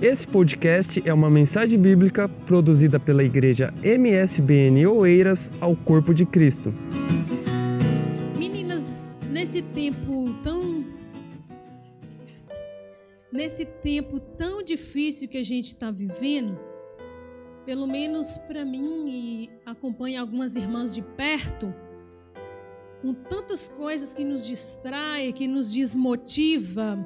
Esse 0.00 0.24
podcast 0.28 1.02
é 1.04 1.12
uma 1.12 1.28
mensagem 1.28 1.76
bíblica 1.76 2.28
produzida 2.28 3.00
pela 3.00 3.24
igreja 3.24 3.74
MSBN 3.82 4.86
Oeiras 4.86 5.50
ao 5.60 5.74
Corpo 5.74 6.14
de 6.14 6.24
Cristo. 6.24 6.72
Meninas, 8.38 9.12
nesse 9.28 9.60
tempo 9.60 10.32
tão 10.40 10.84
nesse 13.32 13.64
tempo 13.64 14.20
tão 14.20 14.62
difícil 14.62 15.28
que 15.28 15.36
a 15.36 15.42
gente 15.42 15.64
está 15.64 15.90
vivendo, 15.90 16.56
pelo 17.66 17.88
menos 17.88 18.38
para 18.38 18.64
mim 18.64 19.08
e 19.08 19.50
acompanho 19.66 20.20
algumas 20.20 20.54
irmãs 20.54 20.94
de 20.94 21.02
perto, 21.02 21.74
com 23.02 23.12
tantas 23.12 23.68
coisas 23.68 24.14
que 24.14 24.22
nos 24.22 24.46
distrai, 24.46 25.32
que 25.32 25.48
nos 25.48 25.72
desmotiva, 25.72 27.04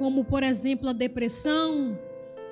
como 0.00 0.24
por 0.24 0.42
exemplo 0.42 0.88
a 0.88 0.94
depressão, 0.94 2.00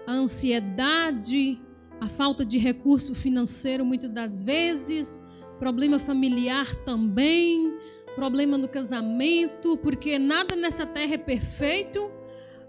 a 0.06 0.12
ansiedade, 0.12 1.58
a 1.98 2.06
falta 2.06 2.44
de 2.44 2.58
recurso 2.58 3.14
financeiro 3.14 3.86
muitas 3.86 4.10
das 4.10 4.42
vezes, 4.42 5.18
problema 5.58 5.98
familiar 5.98 6.66
também, 6.84 7.74
problema 8.14 8.58
no 8.58 8.68
casamento, 8.68 9.78
porque 9.78 10.18
nada 10.18 10.54
nessa 10.56 10.84
terra 10.84 11.14
é 11.14 11.16
perfeito. 11.16 12.10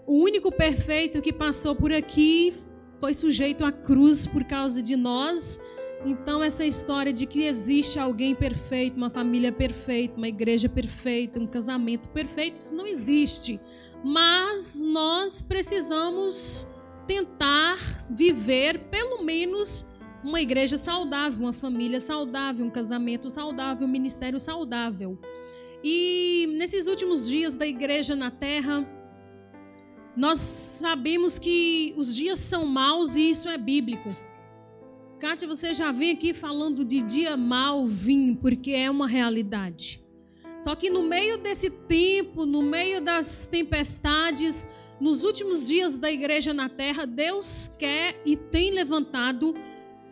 O 0.06 0.14
único 0.14 0.50
perfeito 0.50 1.20
que 1.20 1.30
passou 1.30 1.76
por 1.76 1.92
aqui 1.92 2.54
foi 2.98 3.12
sujeito 3.12 3.66
à 3.66 3.70
cruz 3.70 4.26
por 4.26 4.44
causa 4.44 4.82
de 4.82 4.96
nós. 4.96 5.62
Então, 6.06 6.42
essa 6.42 6.64
história 6.64 7.12
de 7.12 7.26
que 7.26 7.42
existe 7.42 7.98
alguém 7.98 8.34
perfeito, 8.34 8.96
uma 8.96 9.10
família 9.10 9.52
perfeita, 9.52 10.16
uma 10.16 10.28
igreja 10.28 10.70
perfeita, 10.70 11.38
um 11.38 11.46
casamento 11.46 12.08
perfeito, 12.08 12.56
isso 12.56 12.74
não 12.74 12.86
existe. 12.86 13.60
Mas 14.02 14.80
nós 14.80 15.42
precisamos 15.42 16.66
tentar 17.06 17.78
viver 18.10 18.78
pelo 18.90 19.22
menos 19.22 19.94
uma 20.22 20.40
igreja 20.40 20.76
saudável, 20.76 21.40
uma 21.40 21.52
família 21.52 22.00
saudável, 22.00 22.64
um 22.64 22.70
casamento 22.70 23.28
saudável, 23.28 23.86
um 23.86 23.90
ministério 23.90 24.38
saudável. 24.38 25.18
E 25.82 26.54
nesses 26.58 26.86
últimos 26.86 27.28
dias 27.28 27.56
da 27.56 27.66
igreja 27.66 28.14
na 28.14 28.30
terra, 28.30 28.86
nós 30.16 30.40
sabemos 30.40 31.38
que 31.38 31.94
os 31.96 32.14
dias 32.14 32.38
são 32.38 32.66
maus 32.66 33.16
e 33.16 33.30
isso 33.30 33.48
é 33.48 33.56
bíblico. 33.56 34.14
Kátia, 35.18 35.46
você 35.46 35.74
já 35.74 35.92
vem 35.92 36.12
aqui 36.12 36.32
falando 36.32 36.84
de 36.84 37.02
dia 37.02 37.36
mal 37.36 37.86
vim, 37.86 38.34
porque 38.34 38.72
é 38.72 38.90
uma 38.90 39.06
realidade. 39.06 40.02
Só 40.60 40.76
que 40.76 40.90
no 40.90 41.02
meio 41.02 41.38
desse 41.38 41.70
tempo, 41.70 42.44
no 42.44 42.60
meio 42.60 43.00
das 43.00 43.46
tempestades, 43.46 44.68
nos 45.00 45.24
últimos 45.24 45.66
dias 45.66 45.96
da 45.96 46.12
igreja 46.12 46.52
na 46.52 46.68
terra, 46.68 47.06
Deus 47.06 47.76
quer 47.78 48.20
e 48.26 48.36
tem 48.36 48.70
levantado 48.70 49.56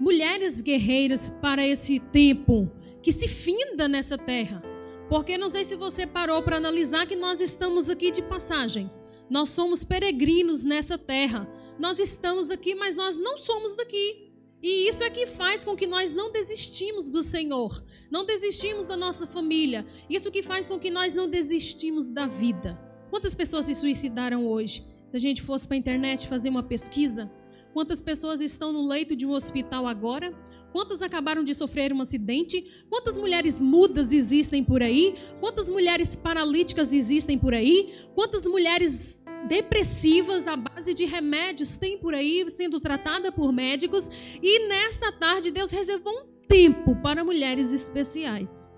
mulheres 0.00 0.62
guerreiras 0.62 1.28
para 1.28 1.66
esse 1.66 2.00
tempo 2.00 2.72
que 3.02 3.12
se 3.12 3.28
finda 3.28 3.86
nessa 3.86 4.16
terra. 4.16 4.62
Porque 5.10 5.36
não 5.36 5.50
sei 5.50 5.66
se 5.66 5.76
você 5.76 6.06
parou 6.06 6.42
para 6.42 6.56
analisar 6.56 7.06
que 7.06 7.16
nós 7.16 7.42
estamos 7.42 7.90
aqui 7.90 8.10
de 8.10 8.22
passagem. 8.22 8.90
Nós 9.28 9.50
somos 9.50 9.84
peregrinos 9.84 10.64
nessa 10.64 10.96
terra. 10.96 11.46
Nós 11.78 11.98
estamos 11.98 12.50
aqui, 12.50 12.74
mas 12.74 12.96
nós 12.96 13.18
não 13.18 13.36
somos 13.36 13.74
daqui. 13.74 14.27
E 14.62 14.88
isso 14.88 15.04
é 15.04 15.10
que 15.10 15.26
faz 15.26 15.64
com 15.64 15.76
que 15.76 15.86
nós 15.86 16.14
não 16.14 16.32
desistimos 16.32 17.08
do 17.08 17.22
Senhor, 17.22 17.82
não 18.10 18.24
desistimos 18.24 18.86
da 18.86 18.96
nossa 18.96 19.26
família. 19.26 19.86
Isso 20.10 20.30
que 20.30 20.42
faz 20.42 20.68
com 20.68 20.78
que 20.78 20.90
nós 20.90 21.14
não 21.14 21.28
desistimos 21.28 22.08
da 22.08 22.26
vida. 22.26 22.78
Quantas 23.10 23.34
pessoas 23.34 23.66
se 23.66 23.74
suicidaram 23.74 24.46
hoje? 24.46 24.84
Se 25.08 25.16
a 25.16 25.20
gente 25.20 25.42
fosse 25.42 25.66
para 25.66 25.76
a 25.76 25.78
internet 25.78 26.26
fazer 26.26 26.48
uma 26.48 26.62
pesquisa, 26.62 27.30
quantas 27.72 28.00
pessoas 28.00 28.40
estão 28.40 28.72
no 28.72 28.86
leito 28.86 29.14
de 29.14 29.24
um 29.24 29.30
hospital 29.30 29.86
agora? 29.86 30.36
Quantas 30.72 31.00
acabaram 31.00 31.42
de 31.42 31.54
sofrer 31.54 31.92
um 31.92 32.02
acidente? 32.02 32.84
Quantas 32.90 33.16
mulheres 33.16 33.62
mudas 33.62 34.12
existem 34.12 34.62
por 34.62 34.82
aí? 34.82 35.14
Quantas 35.40 35.70
mulheres 35.70 36.14
paralíticas 36.14 36.92
existem 36.92 37.38
por 37.38 37.54
aí? 37.54 37.94
Quantas 38.14 38.46
mulheres 38.46 39.22
depressivas 39.46 40.48
à 40.48 40.56
base 40.56 40.94
de 40.94 41.04
remédios 41.04 41.76
tem 41.76 41.98
por 41.98 42.14
aí 42.14 42.44
sendo 42.50 42.80
tratada 42.80 43.30
por 43.30 43.52
médicos? 43.52 44.10
E 44.42 44.68
nesta 44.68 45.12
tarde 45.12 45.50
Deus 45.50 45.70
reservou 45.70 46.12
um 46.12 46.26
tempo 46.46 46.96
para 46.96 47.24
mulheres 47.24 47.72
especiais. 47.72 48.70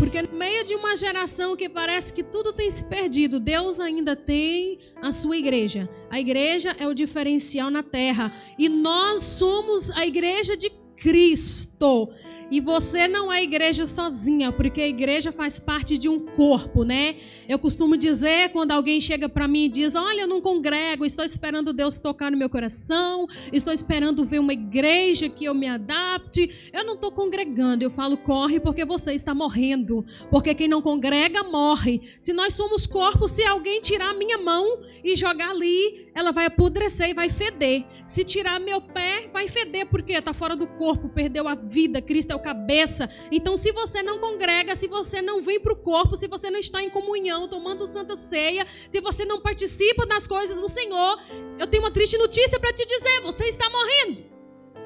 Porque 0.00 0.22
no 0.22 0.32
meio 0.32 0.64
de 0.64 0.74
uma 0.74 0.96
geração 0.96 1.54
que 1.54 1.68
parece 1.68 2.12
que 2.12 2.22
tudo 2.22 2.54
tem 2.54 2.70
se 2.70 2.84
perdido, 2.84 3.38
Deus 3.38 3.78
ainda 3.78 4.16
tem 4.16 4.78
a 5.02 5.12
sua 5.12 5.36
igreja. 5.36 5.90
A 6.10 6.18
igreja 6.18 6.74
é 6.78 6.86
o 6.86 6.94
diferencial 6.94 7.70
na 7.70 7.82
terra. 7.82 8.32
E 8.58 8.66
nós 8.66 9.20
somos 9.20 9.90
a 9.90 10.06
igreja 10.06 10.56
de 10.56 10.70
Cristo. 10.96 12.08
E 12.50 12.60
você 12.60 13.06
não 13.06 13.32
é 13.32 13.42
igreja 13.42 13.86
sozinha, 13.86 14.50
porque 14.50 14.80
a 14.80 14.88
igreja 14.88 15.30
faz 15.30 15.60
parte 15.60 15.96
de 15.96 16.08
um 16.08 16.18
corpo, 16.18 16.82
né? 16.82 17.16
Eu 17.48 17.58
costumo 17.58 17.96
dizer 17.96 18.50
quando 18.50 18.72
alguém 18.72 19.00
chega 19.00 19.28
para 19.28 19.46
mim 19.46 19.66
e 19.66 19.68
diz: 19.68 19.94
Olha, 19.94 20.22
eu 20.22 20.26
não 20.26 20.40
congrego, 20.40 21.04
estou 21.04 21.24
esperando 21.24 21.72
Deus 21.72 21.98
tocar 21.98 22.30
no 22.30 22.36
meu 22.36 22.50
coração, 22.50 23.26
estou 23.52 23.72
esperando 23.72 24.24
ver 24.24 24.40
uma 24.40 24.52
igreja 24.52 25.28
que 25.28 25.44
eu 25.44 25.54
me 25.54 25.68
adapte. 25.68 26.70
Eu 26.72 26.84
não 26.84 26.94
estou 26.94 27.12
congregando, 27.12 27.84
eu 27.84 27.90
falo: 27.90 28.16
corre 28.16 28.58
porque 28.58 28.84
você 28.84 29.12
está 29.12 29.34
morrendo. 29.34 30.04
Porque 30.30 30.54
quem 30.54 30.66
não 30.66 30.82
congrega 30.82 31.44
morre. 31.44 32.00
Se 32.18 32.32
nós 32.32 32.54
somos 32.54 32.86
corpo, 32.86 33.28
se 33.28 33.44
alguém 33.44 33.80
tirar 33.80 34.14
minha 34.14 34.38
mão 34.38 34.80
e 35.04 35.14
jogar 35.14 35.50
ali, 35.50 36.08
ela 36.14 36.32
vai 36.32 36.46
apodrecer 36.46 37.10
e 37.10 37.14
vai 37.14 37.28
feder. 37.28 37.84
Se 38.04 38.24
tirar 38.24 38.58
meu 38.58 38.80
pé, 38.80 39.28
vai 39.32 39.48
feder, 39.48 39.86
porque 39.86 40.12
está 40.12 40.32
fora 40.32 40.56
do 40.56 40.66
corpo, 40.66 41.08
perdeu 41.08 41.46
a 41.46 41.54
vida. 41.54 42.02
Cristo 42.02 42.32
é 42.32 42.34
o 42.34 42.39
cabeça. 42.40 43.08
Então, 43.30 43.56
se 43.56 43.72
você 43.72 44.02
não 44.02 44.18
congrega, 44.18 44.74
se 44.74 44.88
você 44.88 45.22
não 45.22 45.40
vem 45.40 45.60
para 45.60 45.72
o 45.72 45.76
corpo, 45.76 46.16
se 46.16 46.26
você 46.26 46.50
não 46.50 46.58
está 46.58 46.82
em 46.82 46.90
comunhão, 46.90 47.48
tomando 47.48 47.86
santa 47.86 48.16
ceia, 48.16 48.66
se 48.66 49.00
você 49.00 49.24
não 49.24 49.40
participa 49.40 50.06
das 50.06 50.26
coisas 50.26 50.60
do 50.60 50.68
Senhor, 50.68 51.18
eu 51.58 51.66
tenho 51.66 51.82
uma 51.82 51.90
triste 51.90 52.18
notícia 52.18 52.58
para 52.58 52.72
te 52.72 52.84
dizer: 52.86 53.20
você 53.22 53.44
está 53.44 53.68
morrendo. 53.70 54.30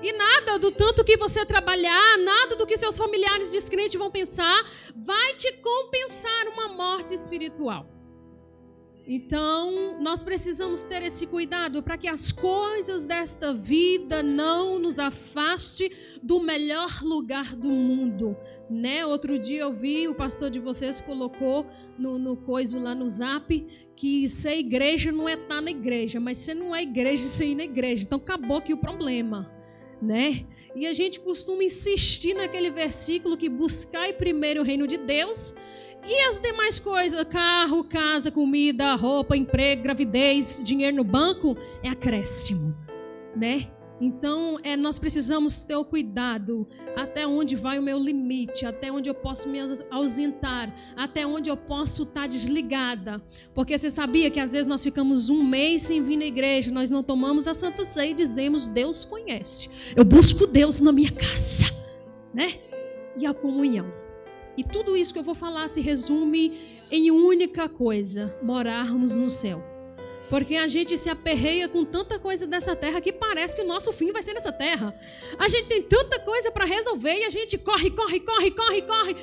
E 0.02 0.12
nada 0.12 0.58
do 0.58 0.70
tanto 0.70 1.02
que 1.02 1.16
você 1.16 1.46
trabalhar, 1.46 2.18
nada 2.18 2.56
do 2.56 2.66
que 2.66 2.76
seus 2.76 2.98
familiares 2.98 3.52
descrentes 3.52 3.98
vão 3.98 4.10
pensar, 4.10 4.62
vai 4.94 5.34
te 5.34 5.50
compensar 5.62 6.48
uma 6.48 6.68
morte 6.68 7.14
espiritual. 7.14 7.93
Então, 9.06 10.00
nós 10.00 10.22
precisamos 10.24 10.82
ter 10.84 11.02
esse 11.02 11.26
cuidado 11.26 11.82
para 11.82 11.98
que 11.98 12.08
as 12.08 12.32
coisas 12.32 13.04
desta 13.04 13.52
vida 13.52 14.22
não 14.22 14.78
nos 14.78 14.98
afaste 14.98 15.92
do 16.22 16.40
melhor 16.40 17.02
lugar 17.02 17.54
do 17.54 17.70
mundo, 17.70 18.34
né? 18.70 19.04
Outro 19.04 19.38
dia 19.38 19.60
eu 19.60 19.74
vi 19.74 20.08
o 20.08 20.14
pastor 20.14 20.48
de 20.48 20.58
vocês 20.58 21.02
colocou 21.02 21.66
no, 21.98 22.18
no 22.18 22.34
coiso 22.34 22.80
lá 22.80 22.94
no 22.94 23.06
Zap 23.06 23.66
que 23.94 24.26
ser 24.26 24.56
igreja 24.56 25.12
não 25.12 25.28
é 25.28 25.34
estar 25.34 25.60
na 25.60 25.70
igreja, 25.70 26.18
mas 26.18 26.38
você 26.38 26.54
não 26.54 26.74
é 26.74 26.82
igreja 26.82 27.26
sem 27.26 27.52
ir 27.52 27.56
na 27.56 27.64
igreja. 27.64 28.04
Então, 28.04 28.18
acabou 28.18 28.56
aqui 28.56 28.72
o 28.72 28.78
problema. 28.78 29.50
Né? 30.00 30.44
E 30.74 30.86
a 30.86 30.92
gente 30.92 31.20
costuma 31.20 31.62
insistir 31.62 32.34
naquele 32.34 32.70
versículo 32.70 33.36
que 33.36 33.48
buscai 33.48 34.12
primeiro 34.12 34.60
o 34.62 34.64
reino 34.64 34.86
de 34.86 34.96
Deus 34.96 35.54
e 36.06 36.22
as 36.28 36.38
demais 36.38 36.78
coisas, 36.78 37.22
carro, 37.24 37.82
casa, 37.84 38.30
comida, 38.30 38.94
roupa, 38.94 39.36
emprego, 39.36 39.82
gravidez, 39.82 40.60
dinheiro 40.62 40.96
no 40.96 41.04
banco, 41.04 41.56
é 41.82 41.88
acréscimo, 41.88 42.76
né? 43.34 43.68
Então, 44.00 44.58
é, 44.62 44.76
nós 44.76 44.98
precisamos 44.98 45.64
ter 45.64 45.76
o 45.76 45.84
cuidado 45.84 46.66
até 46.96 47.26
onde 47.26 47.54
vai 47.54 47.78
o 47.78 47.82
meu 47.82 47.98
limite, 47.98 48.66
até 48.66 48.90
onde 48.90 49.08
eu 49.08 49.14
posso 49.14 49.48
me 49.48 49.58
ausentar, 49.90 50.74
até 50.96 51.24
onde 51.24 51.48
eu 51.48 51.56
posso 51.56 52.02
estar 52.02 52.26
desligada. 52.26 53.22
Porque 53.54 53.78
você 53.78 53.90
sabia 53.90 54.30
que 54.30 54.40
às 54.40 54.52
vezes 54.52 54.66
nós 54.66 54.82
ficamos 54.82 55.30
um 55.30 55.42
mês 55.42 55.84
sem 55.84 56.02
vir 56.02 56.16
na 56.16 56.26
igreja, 56.26 56.72
nós 56.72 56.90
não 56.90 57.02
tomamos 57.02 57.46
a 57.46 57.54
Santa 57.54 57.84
Ceia 57.84 58.10
e 58.10 58.14
dizemos: 58.14 58.66
Deus 58.66 59.04
conhece. 59.04 59.94
Eu 59.94 60.04
busco 60.04 60.46
Deus 60.46 60.80
na 60.80 60.92
minha 60.92 61.12
casa, 61.12 61.66
né? 62.34 62.58
E 63.16 63.24
a 63.24 63.32
comunhão. 63.32 64.03
E 64.56 64.62
tudo 64.62 64.96
isso 64.96 65.12
que 65.12 65.18
eu 65.18 65.24
vou 65.24 65.34
falar 65.34 65.68
se 65.68 65.80
resume 65.80 66.52
em 66.90 67.10
única 67.10 67.68
coisa: 67.68 68.36
morarmos 68.42 69.16
no 69.16 69.30
céu. 69.30 69.62
Porque 70.30 70.56
a 70.56 70.66
gente 70.66 70.96
se 70.96 71.10
aperreia 71.10 71.68
com 71.68 71.84
tanta 71.84 72.18
coisa 72.18 72.46
dessa 72.46 72.74
terra 72.74 73.00
que 73.00 73.12
parece 73.12 73.54
que 73.54 73.62
o 73.62 73.66
nosso 73.66 73.92
fim 73.92 74.10
vai 74.10 74.22
ser 74.22 74.32
nessa 74.32 74.50
terra. 74.50 74.94
A 75.38 75.48
gente 75.48 75.68
tem 75.68 75.82
tanta 75.82 76.18
coisa 76.20 76.50
para 76.50 76.64
resolver 76.64 77.14
e 77.18 77.24
a 77.24 77.30
gente 77.30 77.58
corre, 77.58 77.90
corre, 77.90 78.20
corre, 78.20 78.50
corre, 78.50 78.82
corre. 78.82 79.16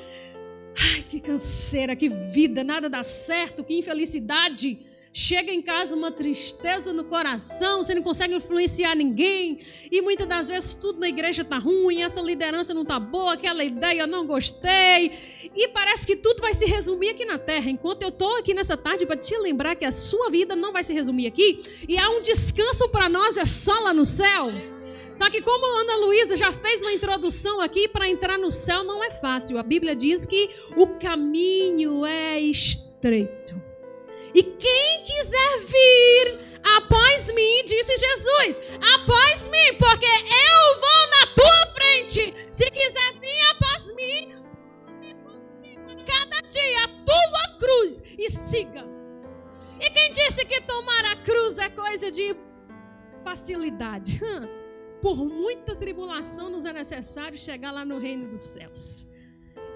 Ai, 0.78 1.04
que 1.08 1.20
canseira, 1.20 1.96
que 1.96 2.08
vida, 2.08 2.64
nada 2.64 2.88
dá 2.88 3.02
certo, 3.02 3.64
que 3.64 3.76
infelicidade. 3.76 4.78
Chega 5.14 5.52
em 5.52 5.60
casa 5.60 5.94
uma 5.94 6.10
tristeza 6.10 6.90
no 6.90 7.04
coração, 7.04 7.82
você 7.82 7.94
não 7.94 8.02
consegue 8.02 8.34
influenciar 8.34 8.94
ninguém, 8.94 9.60
e 9.90 10.00
muitas 10.00 10.26
das 10.26 10.48
vezes 10.48 10.74
tudo 10.74 11.00
na 11.00 11.08
igreja 11.08 11.42
está 11.42 11.58
ruim, 11.58 12.00
essa 12.02 12.18
liderança 12.22 12.72
não 12.72 12.80
está 12.80 12.98
boa, 12.98 13.34
aquela 13.34 13.62
ideia 13.62 14.00
eu 14.00 14.06
não 14.06 14.26
gostei, 14.26 15.12
E 15.54 15.68
parece 15.68 16.06
que 16.06 16.16
tudo 16.16 16.40
vai 16.40 16.54
se 16.54 16.64
resumir 16.64 17.10
aqui 17.10 17.26
na 17.26 17.36
terra. 17.38 17.68
Enquanto 17.68 18.02
eu 18.02 18.08
estou 18.08 18.38
aqui 18.38 18.54
nessa 18.54 18.74
tarde 18.74 19.04
para 19.04 19.16
te 19.16 19.36
lembrar 19.36 19.76
que 19.76 19.84
a 19.84 19.92
sua 19.92 20.30
vida 20.30 20.56
não 20.56 20.72
vai 20.72 20.82
se 20.82 20.94
resumir 20.94 21.26
aqui. 21.26 21.62
E 21.86 21.98
há 21.98 22.08
um 22.08 22.22
descanso 22.22 22.88
para 22.88 23.06
nós, 23.08 23.36
é 23.36 23.44
só 23.44 23.78
lá 23.80 23.92
no 23.92 24.06
céu. 24.06 24.50
Só 25.14 25.28
que 25.28 25.42
como 25.42 25.66
a 25.66 25.80
Ana 25.82 26.06
Luísa 26.06 26.38
já 26.38 26.50
fez 26.52 26.80
uma 26.80 26.92
introdução 26.92 27.60
aqui, 27.60 27.86
para 27.86 28.08
entrar 28.08 28.38
no 28.38 28.50
céu 28.50 28.82
não 28.82 29.04
é 29.04 29.10
fácil. 29.10 29.58
A 29.58 29.62
Bíblia 29.62 29.94
diz 29.94 30.24
que 30.24 30.48
o 30.74 30.86
caminho 30.98 32.06
é 32.06 32.40
estreito. 32.40 33.71
E 34.34 34.42
quem 34.42 35.04
quiser 35.04 35.58
vir 35.60 36.40
após 36.76 37.32
mim, 37.32 37.64
disse 37.64 37.96
Jesus, 37.96 38.78
após 38.94 39.48
mim, 39.48 39.74
porque 39.78 40.06
eu 40.06 40.80
vou 40.80 41.10
na 41.10 41.26
tua 41.34 41.72
frente. 41.74 42.34
Se 42.50 42.70
quiser 42.70 43.12
vir 43.20 43.40
após 43.50 43.94
mim, 43.94 44.30
cada 46.06 46.40
dia 46.48 46.84
a 46.84 46.88
tua 46.88 47.58
cruz 47.58 48.02
e 48.18 48.30
siga. 48.30 48.84
E 49.80 49.90
quem 49.90 50.12
disse 50.12 50.44
que 50.44 50.60
tomar 50.62 51.04
a 51.06 51.16
cruz 51.16 51.58
é 51.58 51.68
coisa 51.68 52.10
de 52.10 52.34
facilidade? 53.22 54.20
Por 55.02 55.16
muita 55.24 55.74
tribulação 55.74 56.48
nos 56.48 56.64
é 56.64 56.72
necessário 56.72 57.36
chegar 57.36 57.72
lá 57.72 57.84
no 57.84 57.98
reino 57.98 58.28
dos 58.28 58.40
céus. 58.40 59.11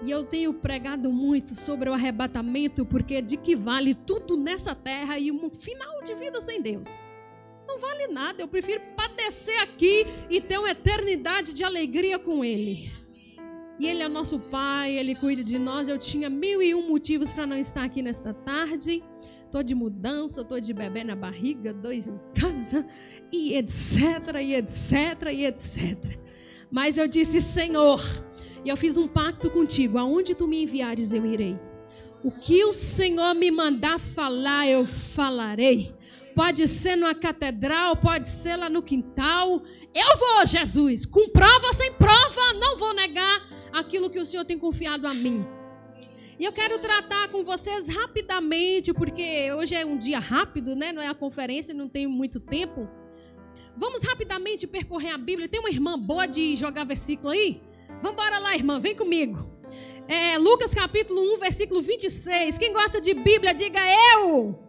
E 0.03 0.11
eu 0.11 0.23
tenho 0.23 0.53
pregado 0.53 1.11
muito 1.11 1.55
sobre 1.55 1.89
o 1.89 1.93
arrebatamento, 1.93 2.85
porque 2.85 3.21
de 3.21 3.35
que 3.35 3.55
vale 3.55 3.95
tudo 3.95 4.37
nessa 4.37 4.75
terra 4.75 5.17
e 5.17 5.31
um 5.31 5.49
final 5.49 6.03
de 6.03 6.13
vida 6.15 6.39
sem 6.39 6.61
Deus? 6.61 6.99
Não 7.67 7.79
vale 7.79 8.07
nada. 8.07 8.41
Eu 8.41 8.47
prefiro 8.47 8.81
padecer 8.95 9.59
aqui 9.61 10.05
e 10.29 10.39
ter 10.39 10.57
uma 10.59 10.69
eternidade 10.69 11.53
de 11.53 11.63
alegria 11.63 12.19
com 12.19 12.45
Ele. 12.45 12.91
E 13.79 13.87
Ele 13.87 14.01
é 14.01 14.07
nosso 14.07 14.39
Pai, 14.39 14.97
Ele 14.97 15.15
cuida 15.15 15.43
de 15.43 15.57
nós. 15.57 15.89
Eu 15.89 15.97
tinha 15.97 16.29
mil 16.29 16.61
e 16.61 16.73
um 16.73 16.87
motivos 16.87 17.33
para 17.33 17.47
não 17.47 17.57
estar 17.57 17.83
aqui 17.83 18.01
nesta 18.01 18.33
tarde. 18.33 19.03
Estou 19.45 19.63
de 19.63 19.73
mudança, 19.73 20.41
estou 20.41 20.59
de 20.59 20.73
bebê 20.73 21.03
na 21.03 21.15
barriga, 21.15 21.73
dois 21.73 22.07
em 22.07 22.19
casa, 22.35 22.85
e 23.31 23.55
etc, 23.55 24.41
e 24.41 24.55
etc, 24.55 25.31
e 25.31 25.45
etc. 25.45 25.97
Mas 26.69 26.97
eu 26.97 27.07
disse, 27.07 27.41
Senhor, 27.41 28.01
e 28.67 28.69
eu 28.69 28.75
fiz 28.75 28.97
um 28.97 29.07
pacto 29.07 29.49
contigo: 29.49 29.97
aonde 29.97 30.35
tu 30.35 30.45
me 30.45 30.61
enviares, 30.61 31.13
eu 31.13 31.25
irei. 31.25 31.57
O 32.21 32.29
que 32.29 32.65
o 32.65 32.73
Senhor 32.73 33.33
me 33.33 33.49
mandar 33.49 33.97
falar, 33.97 34.67
eu 34.67 34.85
falarei. 34.85 35.95
Pode 36.35 36.67
ser 36.67 36.97
numa 36.97 37.15
catedral, 37.15 37.95
pode 37.95 38.25
ser 38.25 38.57
lá 38.57 38.69
no 38.69 38.81
quintal. 38.81 39.63
Eu 39.95 40.17
vou, 40.17 40.45
Jesus, 40.45 41.05
com 41.05 41.29
prova 41.29 41.73
sem 41.73 41.93
prova, 41.93 42.53
não 42.59 42.77
vou 42.77 42.93
negar 42.93 43.47
aquilo 43.71 44.09
que 44.09 44.19
o 44.19 44.25
Senhor 44.25 44.43
tem 44.43 44.59
confiado 44.59 45.07
a 45.07 45.13
mim. 45.13 45.45
E 46.37 46.43
eu 46.43 46.51
quero 46.51 46.77
tratar 46.77 47.29
com 47.29 47.45
vocês 47.45 47.87
rapidamente, 47.87 48.93
porque 48.93 49.49
hoje 49.53 49.75
é 49.75 49.85
um 49.85 49.97
dia 49.97 50.19
rápido, 50.19 50.75
né? 50.75 50.91
Não 50.91 51.01
é 51.01 51.07
a 51.07 51.15
conferência, 51.15 51.73
não 51.73 51.87
tenho 51.87 52.09
muito 52.09 52.37
tempo. 52.41 52.85
Vamos 53.77 54.03
rapidamente 54.03 54.67
percorrer 54.67 55.11
a 55.11 55.17
Bíblia. 55.17 55.47
Tem 55.47 55.61
uma 55.61 55.69
irmã 55.69 55.97
boa 55.97 56.27
de 56.27 56.55
jogar 56.57 56.83
versículo 56.83 57.29
aí? 57.29 57.66
Vamos 58.01 58.17
lá, 58.39 58.55
irmã, 58.55 58.79
vem 58.79 58.95
comigo. 58.95 59.45
É, 60.07 60.37
Lucas 60.37 60.73
capítulo 60.73 61.35
1, 61.35 61.39
versículo 61.39 61.81
26. 61.81 62.57
Quem 62.57 62.71
gosta 62.71 63.01
de 63.01 63.13
Bíblia, 63.13 63.53
diga 63.53 63.79
eu. 64.13 64.29
eu. 64.29 64.59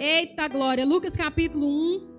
Eita 0.00 0.48
glória. 0.48 0.84
Lucas 0.84 1.14
capítulo 1.14 1.66
1, 1.68 2.17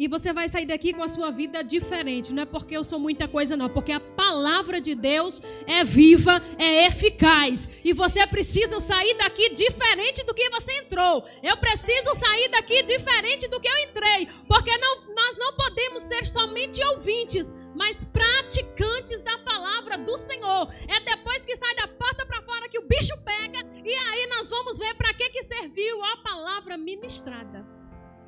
e 0.00 0.08
você 0.08 0.32
vai 0.32 0.48
sair 0.48 0.64
daqui 0.64 0.94
com 0.94 1.02
a 1.02 1.08
sua 1.08 1.30
vida 1.30 1.62
diferente. 1.62 2.32
Não 2.32 2.44
é 2.44 2.46
porque 2.46 2.74
eu 2.74 2.82
sou 2.82 2.98
muita 2.98 3.28
coisa, 3.28 3.54
não. 3.54 3.68
Porque 3.68 3.92
a 3.92 4.00
palavra 4.00 4.80
de 4.80 4.94
Deus 4.94 5.42
é 5.66 5.84
viva, 5.84 6.42
é 6.56 6.86
eficaz. 6.86 7.68
E 7.84 7.92
você 7.92 8.26
precisa 8.26 8.80
sair 8.80 9.12
daqui 9.18 9.50
diferente 9.50 10.24
do 10.24 10.32
que 10.32 10.48
você 10.48 10.72
entrou. 10.78 11.22
Eu 11.42 11.54
preciso 11.58 12.14
sair 12.14 12.48
daqui 12.48 12.82
diferente 12.82 13.46
do 13.48 13.60
que 13.60 13.68
eu 13.68 13.78
entrei. 13.80 14.26
Porque 14.48 14.74
não, 14.78 15.14
nós 15.14 15.36
não 15.36 15.52
podemos 15.52 16.02
ser 16.04 16.26
somente 16.26 16.82
ouvintes, 16.82 17.52
mas 17.74 18.02
praticantes 18.02 19.20
da 19.20 19.36
palavra 19.40 19.98
do 19.98 20.16
Senhor. 20.16 20.66
É 20.88 21.00
depois 21.00 21.44
que 21.44 21.54
sai 21.54 21.74
da 21.74 21.88
porta 21.88 22.24
para 22.24 22.40
fora 22.40 22.70
que 22.70 22.78
o 22.78 22.88
bicho 22.88 23.22
pega. 23.22 23.58
E 23.84 23.92
aí 23.92 24.26
nós 24.28 24.48
vamos 24.48 24.78
ver 24.78 24.94
para 24.94 25.12
que, 25.12 25.28
que 25.28 25.42
serviu 25.42 26.02
a 26.02 26.16
palavra 26.16 26.78
ministrada. 26.78 27.66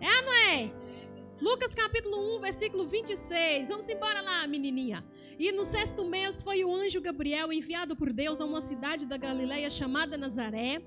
É, 0.03 0.23
não 0.23 0.33
é? 0.35 0.83
Lucas 1.43 1.75
capítulo 1.75 2.37
1, 2.37 2.41
versículo 2.41 2.87
26. 2.87 3.69
Vamos 3.69 3.89
embora 3.89 4.21
lá, 4.21 4.47
menininha. 4.47 5.05
E 5.37 5.51
no 5.51 5.65
sexto 5.65 6.05
mês 6.05 6.41
foi 6.41 6.65
o 6.65 6.73
anjo 6.73 7.01
Gabriel 7.01 7.53
enviado 7.53 7.97
por 7.97 8.13
Deus 8.13 8.41
a 8.41 8.45
uma 8.45 8.61
cidade 8.61 9.07
da 9.07 9.17
Galileia 9.17 9.69
chamada 9.69 10.17
Nazaré. 10.17 10.81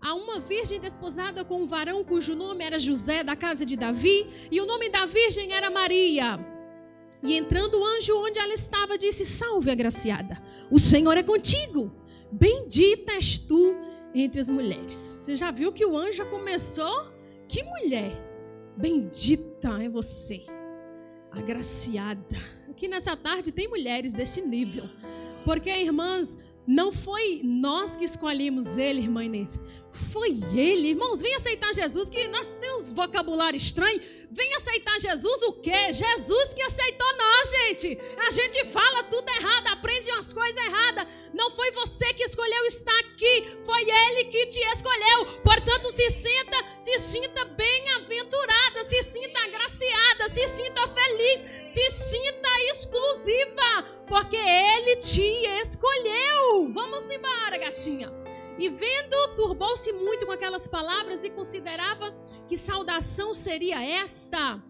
A 0.00 0.12
uma 0.14 0.40
virgem 0.40 0.80
desposada 0.80 1.44
com 1.44 1.62
um 1.62 1.66
varão 1.68 2.02
cujo 2.02 2.34
nome 2.34 2.64
era 2.64 2.80
José, 2.80 3.22
da 3.22 3.36
casa 3.36 3.64
de 3.64 3.76
Davi, 3.76 4.26
e 4.50 4.60
o 4.60 4.66
nome 4.66 4.88
da 4.88 5.06
virgem 5.06 5.52
era 5.52 5.70
Maria. 5.70 6.44
E 7.22 7.36
entrando 7.36 7.78
o 7.78 7.84
anjo 7.84 8.18
onde 8.18 8.40
ela 8.40 8.54
estava, 8.54 8.98
disse: 8.98 9.24
Salve, 9.24 9.70
agraciada, 9.70 10.42
o 10.68 10.80
Senhor 10.80 11.16
é 11.16 11.22
contigo. 11.22 11.92
Bendita 12.32 13.12
és 13.12 13.38
tu 13.38 13.76
entre 14.12 14.40
as 14.40 14.48
mulheres. 14.48 14.94
Você 14.94 15.36
já 15.36 15.52
viu 15.52 15.70
que 15.70 15.86
o 15.86 15.96
anjo 15.96 16.26
começou? 16.26 17.12
Que 17.46 17.62
mulher! 17.62 18.31
Bendita 18.76 19.82
é 19.82 19.88
você, 19.88 20.44
agraciada. 21.30 22.36
Aqui 22.68 22.88
nessa 22.88 23.16
tarde 23.16 23.52
tem 23.52 23.68
mulheres 23.68 24.14
deste 24.14 24.40
nível. 24.42 24.88
Porque, 25.44 25.70
irmãs, 25.70 26.36
não 26.66 26.92
foi 26.92 27.40
nós 27.42 27.96
que 27.96 28.04
escolhemos 28.04 28.76
ele, 28.76 29.00
irmã 29.00 29.24
Inês. 29.24 29.58
Foi 30.12 30.30
ele. 30.54 30.90
Irmãos, 30.90 31.20
vem 31.20 31.34
aceitar 31.34 31.74
Jesus, 31.74 32.08
que 32.08 32.28
nós 32.28 32.54
temos 32.54 32.92
vocabulário 32.92 33.56
estranho. 33.56 34.00
Vem 34.30 34.54
aceitar 34.54 34.98
Jesus 35.00 35.42
o 35.42 35.52
quê? 35.54 35.92
Jesus 35.92 36.54
que 36.54 36.62
aceitou 36.62 37.16
nós, 37.18 37.50
gente. 37.50 37.98
A 38.26 38.30
gente 38.30 38.64
fala 38.66 39.02
tudo 39.04 39.28
errado, 39.28 39.68
aprende 39.68 40.10
umas 40.12 40.32
coisas 40.32 40.56
erradas. 40.56 41.06
Não 41.32 41.50
foi 41.50 41.70
você 41.72 42.12
que 42.14 42.24
escolheu 42.24 42.66
estar 42.66 42.98
aqui, 43.00 43.58
foi 43.64 43.80
ele 43.82 44.24
que 44.26 44.46
te 44.46 44.60
escolheu. 44.74 45.26
Portanto, 45.42 45.90
se 45.92 46.10
sinta, 46.10 46.56
se 46.78 46.98
sinta 46.98 47.44
bem-aventurada, 47.44 48.84
se 48.84 49.02
sinta 49.02 49.40
agraciada, 49.40 50.28
se 50.28 50.46
sinta 50.46 50.86
feliz, 50.88 51.70
se 51.70 51.90
sinta 51.90 52.48
exclusiva, 52.72 53.82
porque 54.08 54.36
ele 54.36 54.96
te 54.96 55.46
escolheu. 55.62 56.70
Vamos 56.72 57.08
embora, 57.10 57.56
gatinha. 57.58 58.12
E 58.58 58.68
vendo, 58.68 59.34
turbou-se 59.34 59.90
muito 59.92 60.26
com 60.26 60.32
aquelas 60.32 60.68
palavras 60.68 61.24
e 61.24 61.30
considerava 61.30 62.14
que 62.46 62.56
saudação 62.56 63.32
seria 63.32 63.82
esta. 63.82 64.62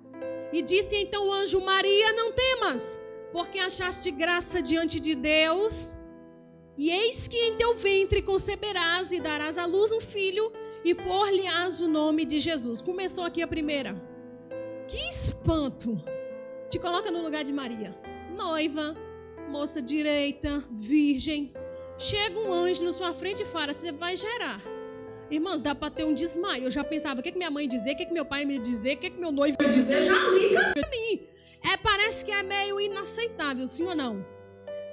E 0.52 0.62
disse 0.62 0.96
então 0.96 1.26
o 1.26 1.32
anjo: 1.32 1.60
Maria, 1.60 2.12
não 2.12 2.32
temas, 2.32 3.00
porque 3.32 3.58
achaste 3.58 4.10
graça 4.12 4.62
diante 4.62 5.00
de 5.00 5.14
Deus. 5.16 5.96
E 6.76 6.90
eis 6.90 7.28
que 7.28 7.36
em 7.36 7.56
teu 7.56 7.74
ventre 7.74 8.22
conceberás 8.22 9.12
e 9.12 9.20
darás 9.20 9.58
à 9.58 9.66
luz 9.66 9.92
um 9.92 10.00
filho, 10.00 10.50
e 10.84 10.94
por-lhe-ás 10.94 11.80
o 11.80 11.88
nome 11.88 12.24
de 12.24 12.40
Jesus. 12.40 12.80
Começou 12.80 13.24
aqui 13.24 13.42
a 13.42 13.46
primeira. 13.46 13.94
Que 14.88 14.96
espanto! 15.08 16.02
Te 16.68 16.78
coloca 16.78 17.10
no 17.10 17.22
lugar 17.22 17.44
de 17.44 17.52
Maria, 17.52 17.94
noiva, 18.34 18.96
moça 19.48 19.82
direita, 19.82 20.64
virgem. 20.70 21.52
Chega 21.98 22.40
um 22.40 22.52
anjo 22.52 22.84
na 22.84 22.92
sua 22.92 23.12
frente 23.12 23.42
e 23.42 23.46
fala: 23.46 23.74
Você 23.74 23.92
vai 23.92 24.16
gerar. 24.16 24.60
Irmãos, 25.30 25.60
dá 25.60 25.74
para 25.74 25.90
ter 25.90 26.04
um 26.04 26.14
desmaio. 26.14 26.64
Eu 26.64 26.70
já 26.70 26.82
pensava: 26.82 27.20
o 27.20 27.22
que, 27.22 27.30
que 27.30 27.38
minha 27.38 27.50
mãe 27.50 27.68
dizer, 27.68 27.92
o 27.92 27.96
que, 27.96 28.06
que 28.06 28.12
meu 28.12 28.24
pai 28.24 28.44
me 28.44 28.58
dizer, 28.58 28.96
o 28.96 28.98
que, 28.98 29.10
que 29.10 29.20
meu 29.20 29.30
noivo 29.30 29.56
me 29.60 29.68
dizer. 29.68 30.02
Já 30.02 30.14
liga 30.30 30.72
para 30.72 30.90
mim. 30.90 31.26
É, 31.70 31.76
parece 31.76 32.24
que 32.24 32.32
é 32.32 32.42
meio 32.42 32.80
inaceitável, 32.80 33.66
sim 33.66 33.86
ou 33.86 33.94
não? 33.94 34.24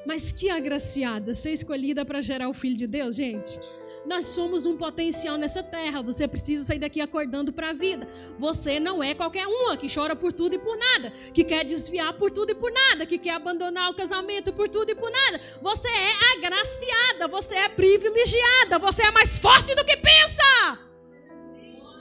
Mas 0.05 0.31
que 0.31 0.49
agraciada 0.49 1.33
ser 1.33 1.51
escolhida 1.51 2.05
para 2.05 2.21
gerar 2.21 2.49
o 2.49 2.53
filho 2.53 2.75
de 2.75 2.87
Deus, 2.87 3.15
gente. 3.15 3.59
Nós 4.05 4.27
somos 4.27 4.65
um 4.65 4.77
potencial 4.77 5.37
nessa 5.37 5.61
terra. 5.61 6.01
Você 6.01 6.27
precisa 6.27 6.63
sair 6.63 6.79
daqui 6.79 7.01
acordando 7.01 7.51
para 7.51 7.69
a 7.69 7.73
vida. 7.73 8.07
Você 8.37 8.79
não 8.79 9.03
é 9.03 9.13
qualquer 9.13 9.45
uma 9.45 9.75
que 9.75 9.93
chora 9.93 10.15
por 10.15 10.31
tudo 10.31 10.55
e 10.55 10.59
por 10.59 10.77
nada, 10.77 11.11
que 11.33 11.43
quer 11.43 11.65
desviar 11.65 12.13
por 12.13 12.31
tudo 12.31 12.51
e 12.51 12.55
por 12.55 12.71
nada, 12.71 13.05
que 13.05 13.17
quer 13.17 13.31
abandonar 13.31 13.89
o 13.89 13.93
casamento 13.93 14.53
por 14.53 14.69
tudo 14.69 14.91
e 14.91 14.95
por 14.95 15.11
nada. 15.11 15.41
Você 15.61 15.87
é 15.87 16.37
agraciada, 16.37 17.27
você 17.27 17.55
é 17.55 17.69
privilegiada, 17.69 18.79
você 18.79 19.03
é 19.03 19.11
mais 19.11 19.37
forte 19.37 19.75
do 19.75 19.83
que 19.83 19.97
pensa. 19.97 20.79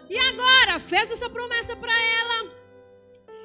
E 0.09 0.17
agora, 0.19 0.81
fez 0.81 1.11
essa 1.11 1.29
promessa 1.29 1.77
para 1.77 1.93
ela. 1.93 2.58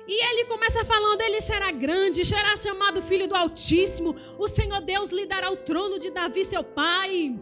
E 0.07 0.25
ele 0.25 0.45
começa 0.45 0.83
falando: 0.85 1.21
ele 1.21 1.41
será 1.41 1.71
grande, 1.71 2.25
será 2.25 2.55
chamado 2.57 3.01
filho 3.01 3.27
do 3.27 3.35
Altíssimo. 3.35 4.15
O 4.37 4.47
Senhor 4.47 4.81
Deus 4.81 5.11
lhe 5.11 5.25
dará 5.25 5.51
o 5.51 5.57
trono 5.57 5.97
de 5.99 6.09
Davi, 6.09 6.43
seu 6.45 6.63
pai 6.63 7.39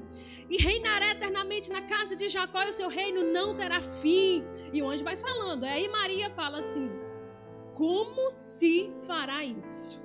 e 0.49 0.57
reinará 0.57 1.11
eternamente 1.11 1.71
na 1.71 1.81
casa 1.81 2.13
de 2.13 2.27
Jacó, 2.27 2.61
e 2.63 2.69
o 2.69 2.73
seu 2.73 2.89
reino 2.89 3.23
não 3.23 3.55
terá 3.55 3.81
fim. 3.81 4.43
E 4.73 4.83
o 4.83 4.89
anjo 4.89 5.03
vai 5.03 5.15
falando. 5.15 5.63
Aí 5.63 5.87
Maria 5.87 6.29
fala 6.29 6.59
assim: 6.59 6.91
Como 7.73 8.29
se 8.29 8.91
fará 9.07 9.43
isso? 9.45 10.01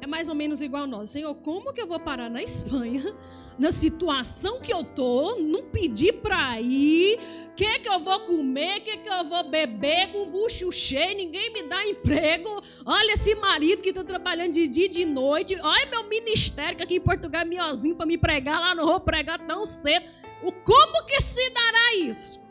é 0.00 0.06
mais 0.06 0.28
ou 0.28 0.34
menos 0.34 0.60
igual 0.60 0.84
a 0.84 0.86
nós. 0.86 1.10
Senhor, 1.10 1.34
como 1.36 1.72
que 1.72 1.80
eu 1.80 1.86
vou 1.86 2.00
parar 2.00 2.30
na 2.30 2.42
Espanha, 2.42 3.02
na 3.58 3.72
situação 3.72 4.60
que 4.60 4.72
eu 4.72 4.84
tô, 4.84 5.36
não 5.36 5.62
pedir 5.64 6.14
para 6.22 6.60
ir, 6.60 7.18
o 7.46 7.54
que 7.56 7.80
que 7.80 7.88
eu 7.88 7.98
vou 7.98 8.20
comer, 8.20 8.78
o 8.78 8.80
que 8.82 8.96
que 8.98 9.08
eu 9.08 9.24
vou 9.24 9.42
beber, 9.48 10.12
com 10.12 10.22
o 10.22 10.26
bucho 10.26 10.70
cheio, 10.70 11.16
ninguém 11.16 11.52
me 11.52 11.64
dá 11.64 11.84
emprego. 11.84 12.62
Olha 12.86 13.14
esse 13.14 13.34
marido 13.34 13.82
que 13.82 13.88
está 13.88 14.04
trabalhando 14.04 14.52
de 14.52 14.68
dia 14.68 14.86
e 14.86 14.88
de 14.88 15.04
noite. 15.04 15.56
Olha 15.60 15.86
meu 15.86 16.04
ministério 16.04 16.76
que 16.76 16.84
aqui 16.84 16.96
em 16.96 17.00
Portugal 17.00 17.42
é 17.42 17.44
miozinho 17.44 17.96
para 17.96 18.06
me 18.06 18.16
pregar 18.16 18.60
lá, 18.60 18.74
não 18.76 18.86
vou 18.86 19.00
pregar 19.00 19.44
tão 19.44 19.64
cedo. 19.64 20.06
O 20.44 20.52
como 20.52 21.06
que 21.06 21.20
se 21.20 21.50
dará 21.50 21.94
isso? 21.96 22.46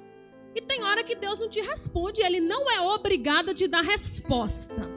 E 0.53 0.61
tem 0.61 0.83
hora 0.83 1.03
que 1.03 1.15
Deus 1.15 1.39
não 1.39 1.47
te 1.47 1.61
responde, 1.61 2.21
ele 2.21 2.41
não 2.41 2.69
é 2.69 2.81
obrigado 2.81 3.51
a 3.51 3.53
te 3.53 3.67
dar 3.67 3.83
resposta. 3.83 4.89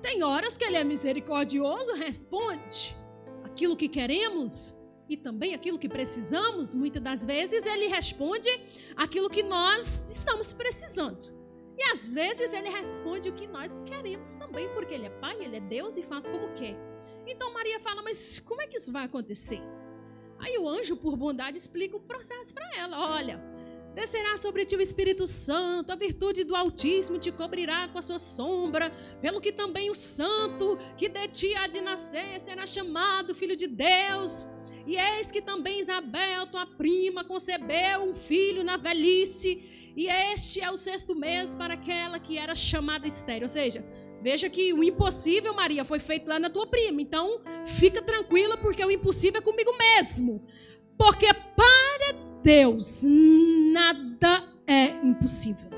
Tem 0.00 0.22
horas 0.22 0.56
que 0.56 0.62
ele 0.62 0.76
é 0.76 0.84
misericordioso, 0.84 1.94
responde 1.94 2.94
aquilo 3.42 3.76
que 3.76 3.88
queremos 3.88 4.76
e 5.08 5.16
também 5.16 5.54
aquilo 5.54 5.78
que 5.78 5.88
precisamos. 5.88 6.74
Muitas 6.74 7.02
das 7.02 7.24
vezes 7.24 7.66
ele 7.66 7.86
responde 7.86 8.48
aquilo 8.96 9.28
que 9.30 9.42
nós 9.42 10.08
estamos 10.10 10.52
precisando. 10.52 11.32
E 11.76 11.82
às 11.92 12.14
vezes 12.14 12.52
ele 12.52 12.68
responde 12.68 13.28
o 13.28 13.32
que 13.32 13.46
nós 13.46 13.80
queremos 13.80 14.34
também, 14.36 14.68
porque 14.74 14.94
ele 14.94 15.06
é 15.06 15.10
Pai, 15.10 15.36
ele 15.40 15.56
é 15.56 15.60
Deus 15.60 15.96
e 15.96 16.02
faz 16.02 16.28
como 16.28 16.54
quer. 16.54 16.76
Então 17.26 17.52
Maria 17.52 17.80
fala: 17.80 18.02
Mas 18.02 18.38
como 18.38 18.62
é 18.62 18.66
que 18.66 18.76
isso 18.76 18.92
vai 18.92 19.04
acontecer? 19.04 19.60
Aí 20.38 20.58
o 20.58 20.68
anjo, 20.68 20.96
por 20.96 21.16
bondade, 21.16 21.58
explica 21.58 21.96
o 21.96 22.00
processo 22.00 22.54
para 22.54 22.68
ela: 22.76 23.16
Olha, 23.16 23.42
Descerá 23.94 24.36
sobre 24.36 24.64
ti 24.64 24.74
o 24.74 24.80
Espírito 24.80 25.24
Santo, 25.24 25.92
a 25.92 25.94
virtude 25.94 26.42
do 26.42 26.56
Altíssimo 26.56 27.16
te 27.16 27.30
cobrirá 27.30 27.86
com 27.86 27.98
a 27.98 28.02
sua 28.02 28.18
sombra, 28.18 28.90
pelo 29.22 29.40
que 29.40 29.52
também 29.52 29.88
o 29.88 29.94
Santo 29.94 30.76
que 30.96 31.08
de 31.08 31.28
ti 31.28 31.54
há 31.54 31.68
de 31.68 31.80
nascer 31.80 32.40
será 32.40 32.66
chamado 32.66 33.36
Filho 33.36 33.54
de 33.54 33.68
Deus. 33.68 34.48
E 34.86 34.96
eis 34.96 35.30
que 35.30 35.40
também 35.40 35.80
Isabel, 35.80 36.46
tua 36.46 36.66
prima, 36.66 37.24
concebeu 37.24 38.02
um 38.02 38.14
filho 38.14 38.62
na 38.62 38.76
velhice, 38.76 39.92
e 39.96 40.08
este 40.08 40.60
é 40.60 40.70
o 40.70 40.76
sexto 40.76 41.14
mês 41.14 41.54
para 41.54 41.74
aquela 41.74 42.18
que 42.18 42.36
era 42.36 42.54
chamada 42.54 43.06
estéreo. 43.06 43.42
Ou 43.42 43.48
seja, 43.48 43.84
veja 44.22 44.50
que 44.50 44.72
o 44.72 44.82
impossível, 44.82 45.54
Maria, 45.54 45.84
foi 45.84 45.98
feito 45.98 46.28
lá 46.28 46.38
na 46.38 46.50
tua 46.50 46.66
prima. 46.66 47.00
Então, 47.00 47.40
fica 47.64 48.02
tranquila, 48.02 48.56
porque 48.56 48.84
o 48.84 48.90
impossível 48.90 49.40
é 49.40 49.44
comigo 49.44 49.70
mesmo. 49.78 50.44
Porque 50.98 51.28
para 51.32 52.12
Deus, 52.42 53.02
nada 53.72 54.44
é 54.66 54.86
impossível. 55.06 55.73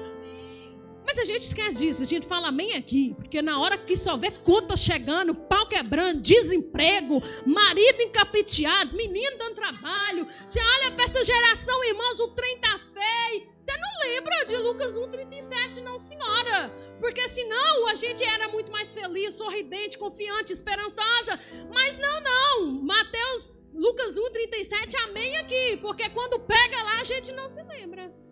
Mas 1.17 1.31
a 1.31 1.33
gente 1.33 1.47
esquece 1.47 1.79
disso, 1.79 2.03
a 2.03 2.05
gente 2.05 2.27
fala 2.27 2.49
amém 2.49 2.75
aqui, 2.75 3.15
porque 3.15 3.41
na 3.41 3.59
hora 3.59 3.79
que 3.79 3.97
só 3.97 4.19
vê 4.19 4.31
conta 4.31 4.77
chegando, 4.77 5.35
pau 5.35 5.67
quebrando, 5.67 6.21
desemprego, 6.21 7.23
marido 7.47 8.03
encapeteado, 8.03 8.95
menino 8.95 9.39
dando 9.39 9.55
trabalho, 9.55 10.27
você 10.47 10.61
olha 10.61 10.91
para 10.91 11.05
essa 11.05 11.25
geração, 11.25 11.83
irmãos, 11.87 12.21
o 12.21 12.29
trem 12.29 12.59
tá 12.59 12.79
feio. 12.93 13.49
Você 13.59 13.73
não 13.79 14.11
lembra 14.11 14.45
de 14.45 14.57
Lucas 14.59 14.95
1,37, 14.95 15.83
não, 15.83 15.99
senhora. 15.99 16.69
Porque 17.01 17.27
senão 17.31 17.89
a 17.89 17.95
gente 17.95 18.23
era 18.23 18.49
muito 18.49 18.71
mais 18.71 18.93
feliz, 18.93 19.37
sorridente, 19.37 19.97
confiante, 19.97 20.53
esperançosa. 20.53 21.41
Mas 21.73 21.99
não, 21.99 22.21
não. 22.21 22.73
Mateus 22.83 23.55
Lucas 23.73 24.17
1,37, 24.17 24.95
amém 25.09 25.35
aqui, 25.39 25.79
porque 25.79 26.11
quando 26.11 26.41
pega 26.41 26.83
lá 26.83 27.01
a 27.01 27.05
gente 27.05 27.33
não 27.33 27.49
se 27.49 27.63
lembra. 27.63 28.26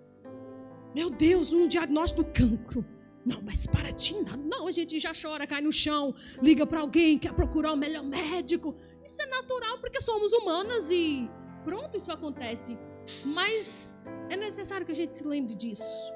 Meu 0.95 1.11
Deus, 1.11 1.53
um 1.53 1.67
diagnóstico 1.67 2.23
do 2.23 2.31
cancro. 2.31 2.85
Não, 3.25 3.41
mas 3.41 3.67
para 3.67 3.91
ti, 3.91 4.15
não, 4.15 4.37
não, 4.37 4.69
a 4.69 4.73
gente 4.73 4.99
já 5.01 5.13
chora, 5.15 5.47
cai 5.47 5.63
no 5.63 5.73
chão, 5.73 6.15
liga 6.43 6.67
para 6.67 6.81
alguém, 6.81 7.19
quer 7.19 7.33
procurar 7.33 7.73
o 7.73 7.77
melhor 7.77 8.05
médico. 8.05 8.77
Isso 9.03 9.23
é 9.23 9.27
natural 9.27 9.79
porque 9.79 10.01
somos 10.01 10.33
humanas 10.33 10.91
e 10.91 11.29
pronto, 11.65 11.97
isso 11.97 12.13
acontece. 12.13 12.79
Mas 13.25 14.05
é 14.31 14.37
necessário 14.37 14.85
que 14.85 14.93
a 14.93 14.95
gente 14.95 15.15
se 15.15 15.27
lembre 15.27 15.55
disso. 15.55 16.13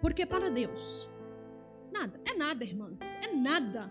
Porque 0.00 0.26
para 0.26 0.50
Deus, 0.50 1.08
nada, 1.92 2.20
é 2.24 2.34
nada, 2.34 2.64
irmãs, 2.64 3.16
é 3.22 3.32
nada. 3.32 3.88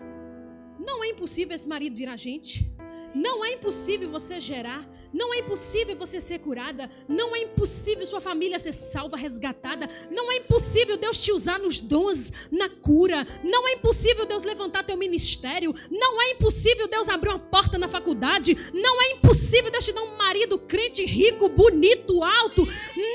Não 0.78 1.04
é 1.04 1.10
impossível 1.10 1.56
esse 1.56 1.70
marido 1.70 1.96
virar 1.96 2.18
gente. 2.18 2.70
Não 3.14 3.44
é 3.44 3.54
impossível 3.54 4.10
você 4.10 4.40
gerar, 4.40 4.88
não 5.14 5.34
é 5.34 5.40
impossível 5.40 5.96
você 5.98 6.22
ser 6.22 6.40
curada, 6.40 6.90
não 7.08 7.36
é 7.36 7.42
impossível 7.42 8.06
sua 8.06 8.22
família 8.22 8.58
ser 8.58 8.74
salva, 8.74 9.18
resgatada, 9.18 9.90
não 10.10 10.32
é 10.32 10.38
impossível 10.38 10.96
Deus 10.98 11.20
te 11.20 11.32
usar 11.32 11.60
nos 11.60 11.82
dons, 11.82 12.50
na 12.52 12.70
cura, 12.70 13.26
não 13.44 13.68
é 13.68 13.74
impossível 13.74 14.26
Deus 14.26 14.44
levantar 14.44 14.84
teu 14.84 14.96
ministério, 14.96 15.74
não 15.90 16.22
é 16.22 16.32
impossível 16.32 16.88
Deus 16.88 17.10
abrir 17.10 17.30
uma 17.30 17.40
porta 17.40 17.78
na 17.78 17.88
faculdade, 17.88 18.56
não 18.74 19.02
é 19.02 19.12
impossível 19.12 19.72
Deus 19.72 19.86
te 19.86 19.92
dar 19.92 20.04
um 20.04 20.18
marido 20.18 20.58
crente, 20.58 21.06
rico, 21.06 21.50
bonito, 21.50 22.24
alto, 22.24 22.66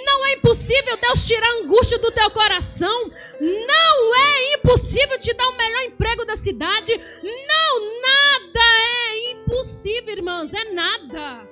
não 0.04 0.26
é 0.26 0.32
impossível 0.34 0.96
Deus 0.98 1.26
tirar 1.26 1.46
a 1.46 1.58
angústia 1.60 1.98
do 1.98 2.10
teu 2.10 2.30
coração, 2.30 3.10
não 3.40 4.14
é 4.14 4.54
impossível 4.54 5.18
te 5.18 5.32
dar 5.32 5.48
o 5.48 5.56
melhor 5.56 5.82
emprego 5.84 6.24
da 6.26 6.36
cidade, 6.36 6.92
não, 7.22 8.00
nada 8.02 8.60
é 8.60 9.05
impossível 9.56 10.12
irmãs, 10.12 10.52
é 10.52 10.72
nada. 10.72 11.48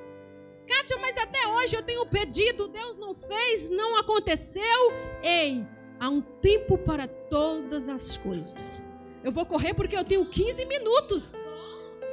Kátia, 0.68 0.98
mas 0.98 1.16
até 1.16 1.46
hoje 1.48 1.74
eu 1.74 1.82
tenho 1.82 2.04
pedido, 2.06 2.68
Deus 2.68 2.98
não 2.98 3.14
fez, 3.14 3.70
não 3.70 3.98
aconteceu. 3.98 4.92
Ei, 5.22 5.66
há 5.98 6.08
um 6.10 6.20
tempo 6.20 6.76
para 6.76 7.08
todas 7.08 7.88
as 7.88 8.16
coisas. 8.18 8.84
Eu 9.22 9.32
vou 9.32 9.46
correr 9.46 9.72
porque 9.72 9.96
eu 9.96 10.04
tenho 10.04 10.26
15 10.26 10.66
minutos. 10.66 11.34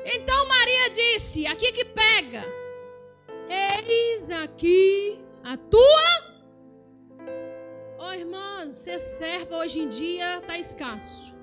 Então 0.06 0.48
Maria 0.48 0.90
disse: 0.92 1.46
aqui 1.46 1.72
que 1.74 1.84
pega. 1.86 2.46
Eis 3.50 4.30
aqui 4.30 5.20
a 5.44 5.58
tua. 5.58 6.32
Oh, 8.00 8.14
irmãs, 8.14 8.72
ser 8.72 9.00
serva 9.00 9.58
hoje 9.58 9.82
em 9.82 9.90
dia 9.90 10.40
está 10.40 10.58
escasso. 10.58 11.41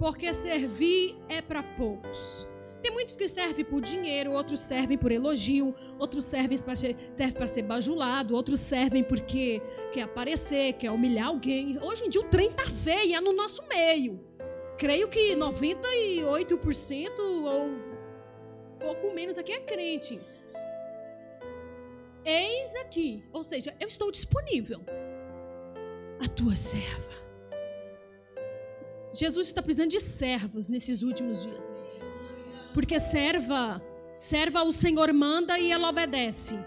Porque 0.00 0.32
servir 0.32 1.14
é 1.28 1.42
para 1.42 1.62
poucos. 1.62 2.48
Tem 2.82 2.90
muitos 2.90 3.16
que 3.16 3.28
servem 3.28 3.62
por 3.62 3.82
dinheiro, 3.82 4.32
outros 4.32 4.60
servem 4.60 4.96
por 4.96 5.12
elogio, 5.12 5.74
outros 5.98 6.24
servem 6.24 6.58
para 6.58 6.74
ser, 6.74 6.96
ser 7.12 7.62
bajulado, 7.62 8.34
outros 8.34 8.60
servem 8.60 9.04
porque 9.04 9.60
quer 9.92 10.04
aparecer, 10.04 10.72
quer 10.72 10.90
humilhar 10.90 11.26
alguém. 11.26 11.78
Hoje 11.82 12.06
em 12.06 12.08
dia 12.08 12.22
o 12.22 12.24
trem 12.24 12.50
tá 12.50 12.64
feio, 12.64 13.14
é 13.14 13.20
no 13.20 13.34
nosso 13.34 13.62
meio. 13.68 14.18
Creio 14.78 15.06
que 15.06 15.36
98% 15.36 17.18
ou 17.18 17.70
pouco 18.78 19.12
menos 19.12 19.36
aqui 19.36 19.52
é 19.52 19.60
crente. 19.60 20.18
Eis 22.24 22.74
aqui, 22.76 23.22
ou 23.34 23.44
seja, 23.44 23.76
eu 23.78 23.86
estou 23.86 24.10
disponível. 24.10 24.80
A 26.24 26.28
tua 26.28 26.56
serva. 26.56 27.29
Jesus 29.12 29.48
está 29.48 29.60
precisando 29.60 29.90
de 29.90 30.00
servos 30.00 30.68
nesses 30.68 31.02
últimos 31.02 31.42
dias. 31.42 31.86
Porque 32.72 33.00
serva, 33.00 33.82
serva 34.14 34.62
o 34.62 34.72
Senhor 34.72 35.12
manda 35.12 35.58
e 35.58 35.70
ela 35.70 35.88
obedece. 35.88 36.58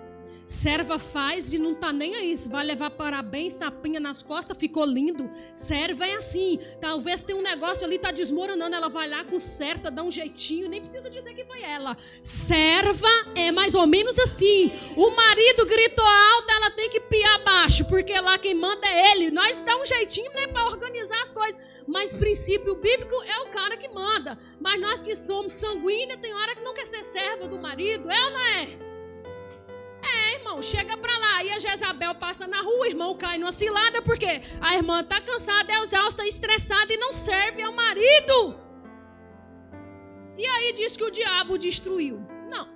Serva 0.46 1.00
faz 1.00 1.54
e 1.54 1.58
não 1.58 1.74
tá 1.74 1.94
nem 1.94 2.16
aí. 2.16 2.36
Vai 2.48 2.66
levar 2.66 2.90
parabéns, 2.92 3.56
tapinha 3.56 4.00
nas 4.00 4.22
costas, 4.22 4.58
ficou 4.58 4.86
lindo. 4.86 5.30
Serva 5.54 6.06
é 6.06 6.16
assim. 6.16 6.60
Talvez 6.82 7.24
tenha 7.24 7.38
um 7.38 7.42
negócio 7.42 7.86
ali, 7.86 7.98
tá 7.98 8.12
desmoronando. 8.12 8.76
Ela 8.76 8.90
vai 8.90 9.08
lá, 9.08 9.24
conserta, 9.24 9.90
dá 9.90 10.04
um 10.04 10.12
jeitinho. 10.12 10.70
Nem 10.70 10.82
precisa 10.82 11.10
dizer 11.10 11.34
que 11.34 11.46
foi 11.46 11.62
ela. 11.62 11.96
Serva 12.22 13.08
é 13.36 13.52
mais 13.52 13.74
ou 13.74 13.88
menos 13.88 14.20
assim. 14.20 14.70
O 14.98 15.10
marido 15.12 15.66
gritou 15.66 16.06
alto, 16.06 16.52
ela 16.52 16.72
tem 16.72 16.90
que 16.90 17.00
piar 17.00 17.44
baixo. 17.44 17.86
Porque 17.86 18.14
lá 18.20 18.38
quem 18.38 18.54
manda 18.54 18.86
é 18.86 19.14
ele. 19.14 19.32
Nós 19.32 19.62
dá 19.62 19.78
um 19.78 19.86
jeitinho, 19.86 20.32
né, 20.34 20.48
para 20.48 20.66
organizar 20.66 21.03
as 21.24 21.32
coisas. 21.32 21.84
Mas 21.88 22.14
princípio 22.14 22.76
bíblico 22.76 23.16
é 23.24 23.40
o 23.42 23.50
cara 23.50 23.78
que 23.78 23.90
manda. 23.90 24.38
Mas 24.60 24.80
nós 24.80 25.04
que 25.04 25.16
somos 25.16 25.52
sanguíneos, 25.52 26.20
tem 26.22 26.34
hora 26.34 26.56
que 26.56 26.64
não 26.64 26.74
quer 26.74 26.88
ser 26.88 27.04
serva 27.04 27.48
do 27.48 27.58
marido. 27.58 28.10
É 28.10 28.26
ou 28.26 28.32
não 28.32 28.40
é? 28.40 28.94
É, 30.04 30.34
irmão, 30.36 30.62
chega 30.62 30.96
pra 30.98 31.18
lá. 31.18 31.44
E 31.44 31.52
a 31.52 31.60
Jezabel 31.60 32.16
passa 32.16 32.46
na 32.46 32.62
rua, 32.62 32.82
o 32.82 32.86
irmão 32.86 33.18
cai 33.18 33.38
numa 33.38 33.52
cilada, 33.52 34.02
porque 34.02 34.42
a 34.62 34.76
irmã 34.76 35.04
tá 35.04 35.20
cansada, 35.22 35.72
é 35.72 35.80
exausta, 35.82 36.26
estressada 36.28 36.94
e 36.94 36.98
não 36.98 37.12
serve 37.12 37.62
ao 37.64 37.74
marido. 37.74 38.60
E 40.38 40.46
aí 40.46 40.74
diz 40.74 40.98
que 40.98 41.04
o 41.04 41.12
diabo 41.12 41.58
destruiu. 41.58 42.20
Não. 42.50 42.68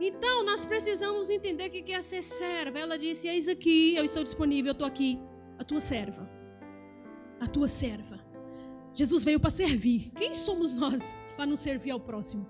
Então, 0.00 0.44
nós 0.44 0.64
precisamos 0.64 1.28
entender 1.28 1.66
o 1.66 1.70
que 1.70 1.92
é 1.92 2.00
ser 2.00 2.22
serva. 2.22 2.78
Ela 2.78 2.96
disse: 2.96 3.28
Eis 3.28 3.48
aqui, 3.48 3.94
eu 3.96 4.04
estou 4.04 4.22
disponível, 4.22 4.70
eu 4.70 4.72
estou 4.72 4.86
aqui. 4.86 5.18
A 5.58 5.64
tua 5.64 5.80
serva. 5.80 6.37
A 7.40 7.46
tua 7.46 7.68
serva. 7.68 8.18
Jesus 8.94 9.24
veio 9.24 9.38
para 9.38 9.50
servir. 9.50 10.10
Quem 10.16 10.34
somos 10.34 10.74
nós 10.74 11.16
para 11.36 11.46
nos 11.46 11.60
servir 11.60 11.92
ao 11.92 12.00
próximo? 12.00 12.46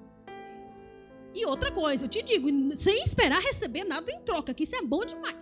E 1.35 1.45
outra 1.45 1.71
coisa, 1.71 2.07
eu 2.07 2.09
te 2.09 2.23
digo, 2.23 2.49
sem 2.77 3.03
esperar 3.05 3.41
receber 3.41 3.85
nada 3.85 4.11
em 4.11 4.21
troca, 4.23 4.55
que 4.55 4.65
isso 4.65 4.75
é 4.75 4.83
bom 4.83 5.05
demais. 5.05 5.37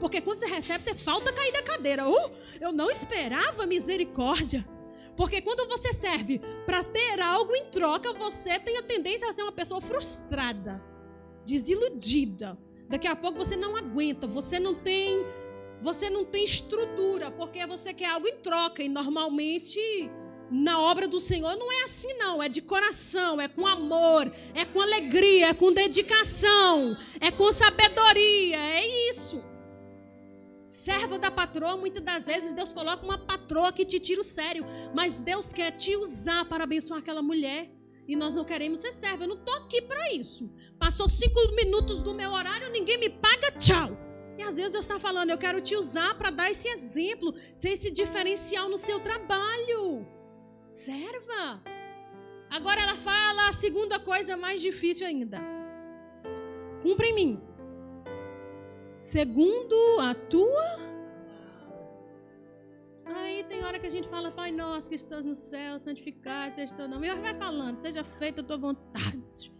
Porque 0.00 0.20
quando 0.20 0.40
você 0.40 0.46
recebe, 0.46 0.82
você 0.82 0.94
falta 0.94 1.32
cair 1.32 1.52
da 1.52 1.62
cadeira. 1.62 2.08
Uh, 2.08 2.30
eu 2.60 2.72
não 2.72 2.90
esperava 2.90 3.66
misericórdia. 3.66 4.66
Porque 5.16 5.40
quando 5.42 5.68
você 5.68 5.92
serve 5.92 6.40
para 6.64 6.82
ter 6.82 7.20
algo 7.20 7.54
em 7.54 7.66
troca, 7.66 8.12
você 8.14 8.58
tem 8.58 8.78
a 8.78 8.82
tendência 8.82 9.28
a 9.28 9.32
ser 9.32 9.42
uma 9.42 9.52
pessoa 9.52 9.80
frustrada, 9.80 10.82
desiludida. 11.44 12.58
Daqui 12.88 13.06
a 13.06 13.14
pouco 13.14 13.38
você 13.38 13.54
não 13.54 13.76
aguenta, 13.76 14.26
você 14.26 14.58
não 14.58 14.74
tem, 14.74 15.24
você 15.82 16.10
não 16.10 16.24
tem 16.24 16.44
estrutura, 16.44 17.30
porque 17.30 17.66
você 17.66 17.92
quer 17.94 18.10
algo 18.10 18.26
em 18.28 18.36
troca 18.36 18.82
e 18.82 18.88
normalmente 18.88 19.80
na 20.50 20.80
obra 20.80 21.06
do 21.06 21.20
Senhor 21.20 21.56
não 21.56 21.70
é 21.70 21.84
assim 21.84 22.12
não, 22.14 22.42
é 22.42 22.48
de 22.48 22.60
coração, 22.60 23.40
é 23.40 23.48
com 23.48 23.66
amor, 23.66 24.30
é 24.54 24.64
com 24.64 24.80
alegria, 24.80 25.48
é 25.48 25.54
com 25.54 25.72
dedicação, 25.72 26.96
é 27.20 27.30
com 27.30 27.52
sabedoria, 27.52 28.56
é 28.56 29.10
isso. 29.10 29.44
Serva 30.68 31.18
da 31.18 31.30
patroa, 31.30 31.76
muitas 31.76 32.02
das 32.02 32.26
vezes 32.26 32.52
Deus 32.52 32.72
coloca 32.72 33.04
uma 33.04 33.18
patroa 33.18 33.72
que 33.72 33.84
te 33.84 33.98
tira 33.98 34.20
o 34.20 34.24
sério, 34.24 34.64
mas 34.94 35.20
Deus 35.20 35.52
quer 35.52 35.72
te 35.72 35.96
usar 35.96 36.44
para 36.48 36.64
abençoar 36.64 37.00
aquela 37.00 37.22
mulher. 37.22 37.70
E 38.06 38.16
nós 38.16 38.34
não 38.34 38.44
queremos 38.44 38.80
ser 38.80 38.92
serva. 38.92 39.22
Eu 39.22 39.28
não 39.28 39.36
estou 39.36 39.54
aqui 39.54 39.82
para 39.82 40.12
isso. 40.12 40.52
Passou 40.80 41.08
cinco 41.08 41.54
minutos 41.54 42.02
do 42.02 42.12
meu 42.12 42.32
horário, 42.32 42.70
ninguém 42.70 42.98
me 42.98 43.08
paga, 43.08 43.52
tchau. 43.52 44.09
E 44.40 44.42
às 44.42 44.56
vezes 44.56 44.72
Deus 44.72 44.84
está 44.84 44.98
falando, 44.98 45.30
eu 45.30 45.38
quero 45.38 45.60
te 45.60 45.74
usar 45.76 46.12
para 46.18 46.30
dar 46.30 46.50
esse 46.50 46.68
exemplo, 46.68 47.34
ser 47.54 47.70
esse 47.76 47.90
diferencial 47.90 48.68
no 48.68 48.78
seu 48.78 48.98
trabalho. 49.00 50.06
Serva. 50.68 51.62
Agora 52.58 52.80
ela 52.80 52.96
fala 52.96 53.48
a 53.48 53.52
segunda 53.52 53.98
coisa 53.98 54.36
mais 54.36 54.60
difícil 54.60 55.06
ainda. 55.06 55.38
Cumpra 56.82 57.06
em 57.06 57.14
mim 57.20 57.32
segundo 59.00 59.76
a 60.00 60.14
tua. 60.14 60.78
Aí 63.06 63.42
tem 63.44 63.64
hora 63.64 63.78
que 63.78 63.86
a 63.86 63.90
gente 63.90 64.08
fala, 64.08 64.30
Pai 64.30 64.52
nosso 64.52 64.88
que 64.88 64.94
estás 64.94 65.24
no 65.24 65.34
céu, 65.34 65.78
santificado 65.78 66.54
seja 66.54 66.74
teu 66.74 66.86
nome. 66.86 67.08
E 67.08 67.14
vai 67.14 67.34
falando, 67.34 67.80
seja 67.80 68.04
feita 68.04 68.42
a 68.42 68.44
tua 68.44 68.58
vontade. 68.58 69.50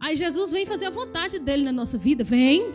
Aí 0.00 0.16
Jesus 0.16 0.50
vem 0.50 0.64
fazer 0.64 0.86
a 0.86 0.90
vontade 0.90 1.38
dele 1.38 1.64
na 1.64 1.72
nossa 1.72 1.98
vida, 1.98 2.24
vem. 2.24 2.74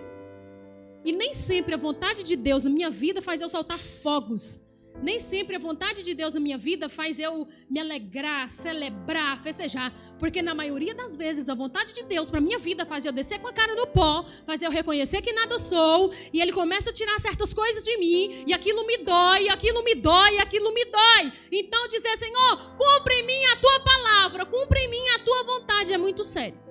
E 1.03 1.11
nem 1.11 1.33
sempre 1.33 1.73
a 1.73 1.77
vontade 1.77 2.23
de 2.23 2.35
Deus 2.35 2.63
na 2.63 2.69
minha 2.69 2.89
vida 2.89 3.21
faz 3.21 3.41
eu 3.41 3.49
soltar 3.49 3.77
fogos 3.77 4.73
nem 5.01 5.19
sempre 5.19 5.55
a 5.55 5.59
vontade 5.59 6.03
de 6.03 6.13
Deus 6.13 6.33
na 6.33 6.39
minha 6.39 6.57
vida 6.57 6.87
faz 6.87 7.19
eu 7.19 7.47
me 7.69 7.79
alegrar, 7.79 8.49
celebrar, 8.49 9.41
festejar. 9.41 9.93
Porque 10.19 10.41
na 10.41 10.53
maioria 10.53 10.93
das 10.93 11.15
vezes 11.15 11.49
a 11.49 11.55
vontade 11.55 11.93
de 11.93 12.03
Deus 12.03 12.29
para 12.29 12.39
minha 12.39 12.59
vida 12.59 12.85
faz 12.85 13.05
eu 13.05 13.11
descer 13.11 13.39
com 13.39 13.47
a 13.47 13.53
cara 13.53 13.75
no 13.75 13.87
pó, 13.87 14.25
faz 14.45 14.61
eu 14.61 14.71
reconhecer 14.71 15.21
que 15.21 15.33
nada 15.33 15.59
sou, 15.59 16.13
e 16.31 16.41
Ele 16.41 16.53
começa 16.53 16.89
a 16.89 16.93
tirar 16.93 17.19
certas 17.19 17.53
coisas 17.53 17.83
de 17.83 17.97
mim, 17.97 18.45
e 18.47 18.53
aquilo 18.53 18.85
me 18.85 18.97
dói, 18.99 19.49
aquilo 19.49 19.83
me 19.83 19.95
dói, 19.95 20.37
aquilo 20.37 20.73
me 20.73 20.85
dói. 20.85 21.33
Então 21.51 21.87
dizer, 21.87 22.17
Senhor, 22.17 22.75
cumpre 22.77 23.15
em 23.15 23.25
mim 23.25 23.45
a 23.51 23.55
tua 23.57 23.79
palavra, 23.81 24.45
cumpre 24.45 24.79
em 24.79 24.89
mim 24.89 25.09
a 25.15 25.19
tua 25.19 25.43
vontade, 25.43 25.93
é 25.93 25.97
muito 25.97 26.23
sério. 26.23 26.62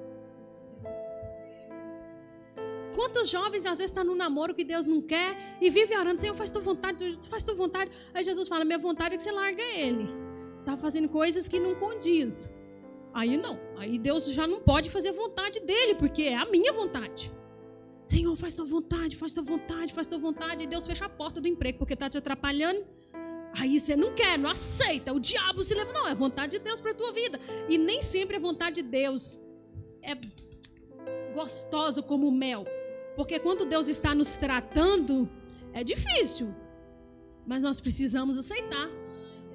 Quantos 2.94 3.28
jovens 3.28 3.64
às 3.66 3.78
vezes 3.78 3.90
estão 3.90 4.04
tá 4.04 4.10
no 4.10 4.14
namoro 4.14 4.54
que 4.54 4.64
Deus 4.64 4.86
não 4.86 5.00
quer 5.00 5.36
e 5.60 5.70
vive 5.70 5.96
orando, 5.96 6.18
Senhor, 6.20 6.34
faz 6.34 6.50
tua 6.50 6.62
vontade, 6.62 7.18
faz 7.28 7.42
tua 7.42 7.54
vontade. 7.54 7.90
Aí 8.14 8.22
Jesus 8.22 8.48
fala, 8.48 8.64
minha 8.64 8.78
vontade 8.78 9.14
é 9.14 9.16
que 9.16 9.22
você 9.22 9.32
larga 9.32 9.62
ele. 9.62 10.08
Está 10.60 10.76
fazendo 10.76 11.08
coisas 11.08 11.48
que 11.48 11.58
não 11.58 11.74
condiz. 11.74 12.50
Aí 13.14 13.36
não, 13.36 13.58
aí 13.76 13.98
Deus 13.98 14.26
já 14.26 14.46
não 14.46 14.60
pode 14.60 14.88
fazer 14.88 15.10
a 15.10 15.12
vontade 15.12 15.60
dele, 15.60 15.94
porque 15.96 16.22
é 16.22 16.36
a 16.36 16.46
minha 16.46 16.72
vontade. 16.72 17.32
Senhor, 18.02 18.34
faz 18.36 18.54
tua 18.54 18.64
vontade, 18.64 19.16
faz 19.16 19.32
tua 19.32 19.42
vontade, 19.42 19.92
faz 19.92 20.08
tua 20.08 20.18
vontade. 20.18 20.64
E 20.64 20.66
Deus 20.66 20.86
fecha 20.86 21.04
a 21.04 21.08
porta 21.08 21.40
do 21.40 21.48
emprego 21.48 21.78
porque 21.78 21.94
está 21.94 22.08
te 22.08 22.18
atrapalhando. 22.18 22.84
Aí 23.54 23.78
você 23.78 23.94
não 23.94 24.14
quer, 24.14 24.38
não 24.38 24.50
aceita. 24.50 25.12
O 25.12 25.20
diabo 25.20 25.62
se 25.62 25.74
leva. 25.74 25.92
Não, 25.92 26.08
é 26.08 26.14
vontade 26.14 26.58
de 26.58 26.64
Deus 26.64 26.80
para 26.80 26.94
tua 26.94 27.12
vida. 27.12 27.38
E 27.68 27.78
nem 27.78 28.02
sempre 28.02 28.36
a 28.36 28.40
vontade 28.40 28.82
de 28.82 28.88
Deus 28.88 29.40
é 30.02 30.16
gostosa 31.34 32.02
como 32.02 32.30
mel. 32.30 32.64
Porque 33.16 33.38
quando 33.38 33.64
Deus 33.64 33.88
está 33.88 34.14
nos 34.14 34.36
tratando, 34.36 35.28
é 35.74 35.84
difícil. 35.84 36.54
Mas 37.46 37.62
nós 37.62 37.80
precisamos 37.80 38.38
aceitar. 38.38 38.88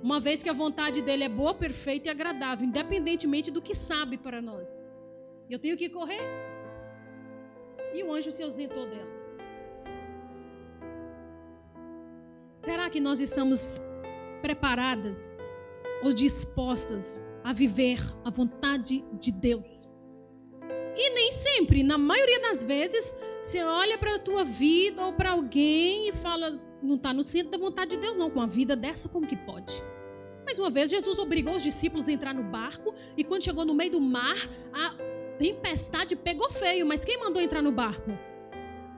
Uma 0.03 0.19
vez 0.19 0.43
que 0.43 0.49
a 0.49 0.53
vontade 0.53 1.01
dele 1.01 1.23
é 1.23 1.29
boa, 1.29 1.53
perfeita 1.53 2.07
e 2.07 2.11
agradável, 2.11 2.67
independentemente 2.67 3.49
do 3.49 3.61
que 3.61 3.73
sabe 3.73 4.17
para 4.17 4.41
nós. 4.41 4.87
Eu 5.49 5.57
tenho 5.57 5.77
que 5.77 5.89
correr. 5.89 6.21
E 7.93 8.03
o 8.03 8.13
anjo 8.13 8.31
se 8.31 8.43
ausentou 8.43 8.85
dela. 8.85 9.17
Será 12.59 12.89
que 12.89 12.99
nós 12.99 13.19
estamos 13.19 13.81
preparadas 14.41 15.27
ou 16.03 16.13
dispostas 16.13 17.21
a 17.43 17.53
viver 17.53 17.99
a 18.23 18.29
vontade 18.29 19.03
de 19.13 19.31
Deus? 19.31 19.87
E 20.95 21.09
nem 21.11 21.31
sempre, 21.31 21.81
na 21.81 21.97
maioria 21.97 22.41
das 22.41 22.63
vezes, 22.63 23.15
você 23.39 23.63
olha 23.63 23.97
para 23.97 24.15
a 24.15 24.19
tua 24.19 24.43
vida 24.43 25.05
ou 25.05 25.13
para 25.13 25.31
alguém 25.31 26.09
e 26.09 26.11
fala, 26.13 26.59
não 26.81 26.95
está 26.95 27.13
no 27.13 27.23
centro 27.23 27.51
da 27.51 27.57
vontade 27.57 27.91
de 27.91 27.97
Deus, 27.97 28.17
não. 28.17 28.29
Com 28.29 28.41
a 28.41 28.45
vida 28.45 28.75
dessa, 28.75 29.07
como 29.09 29.27
que 29.27 29.35
pode? 29.35 29.81
Mais 30.45 30.59
uma 30.59 30.69
vez, 30.69 30.89
Jesus 30.89 31.19
obrigou 31.19 31.55
os 31.55 31.63
discípulos 31.63 32.07
a 32.07 32.11
entrar 32.11 32.33
no 32.33 32.43
barco 32.43 32.93
e 33.17 33.23
quando 33.23 33.43
chegou 33.43 33.65
no 33.65 33.73
meio 33.73 33.91
do 33.91 34.01
mar, 34.01 34.37
a 34.73 34.95
tempestade 35.37 36.15
pegou 36.15 36.49
feio. 36.49 36.85
Mas 36.85 37.03
quem 37.03 37.19
mandou 37.19 37.41
entrar 37.41 37.61
no 37.61 37.71
barco? 37.71 38.11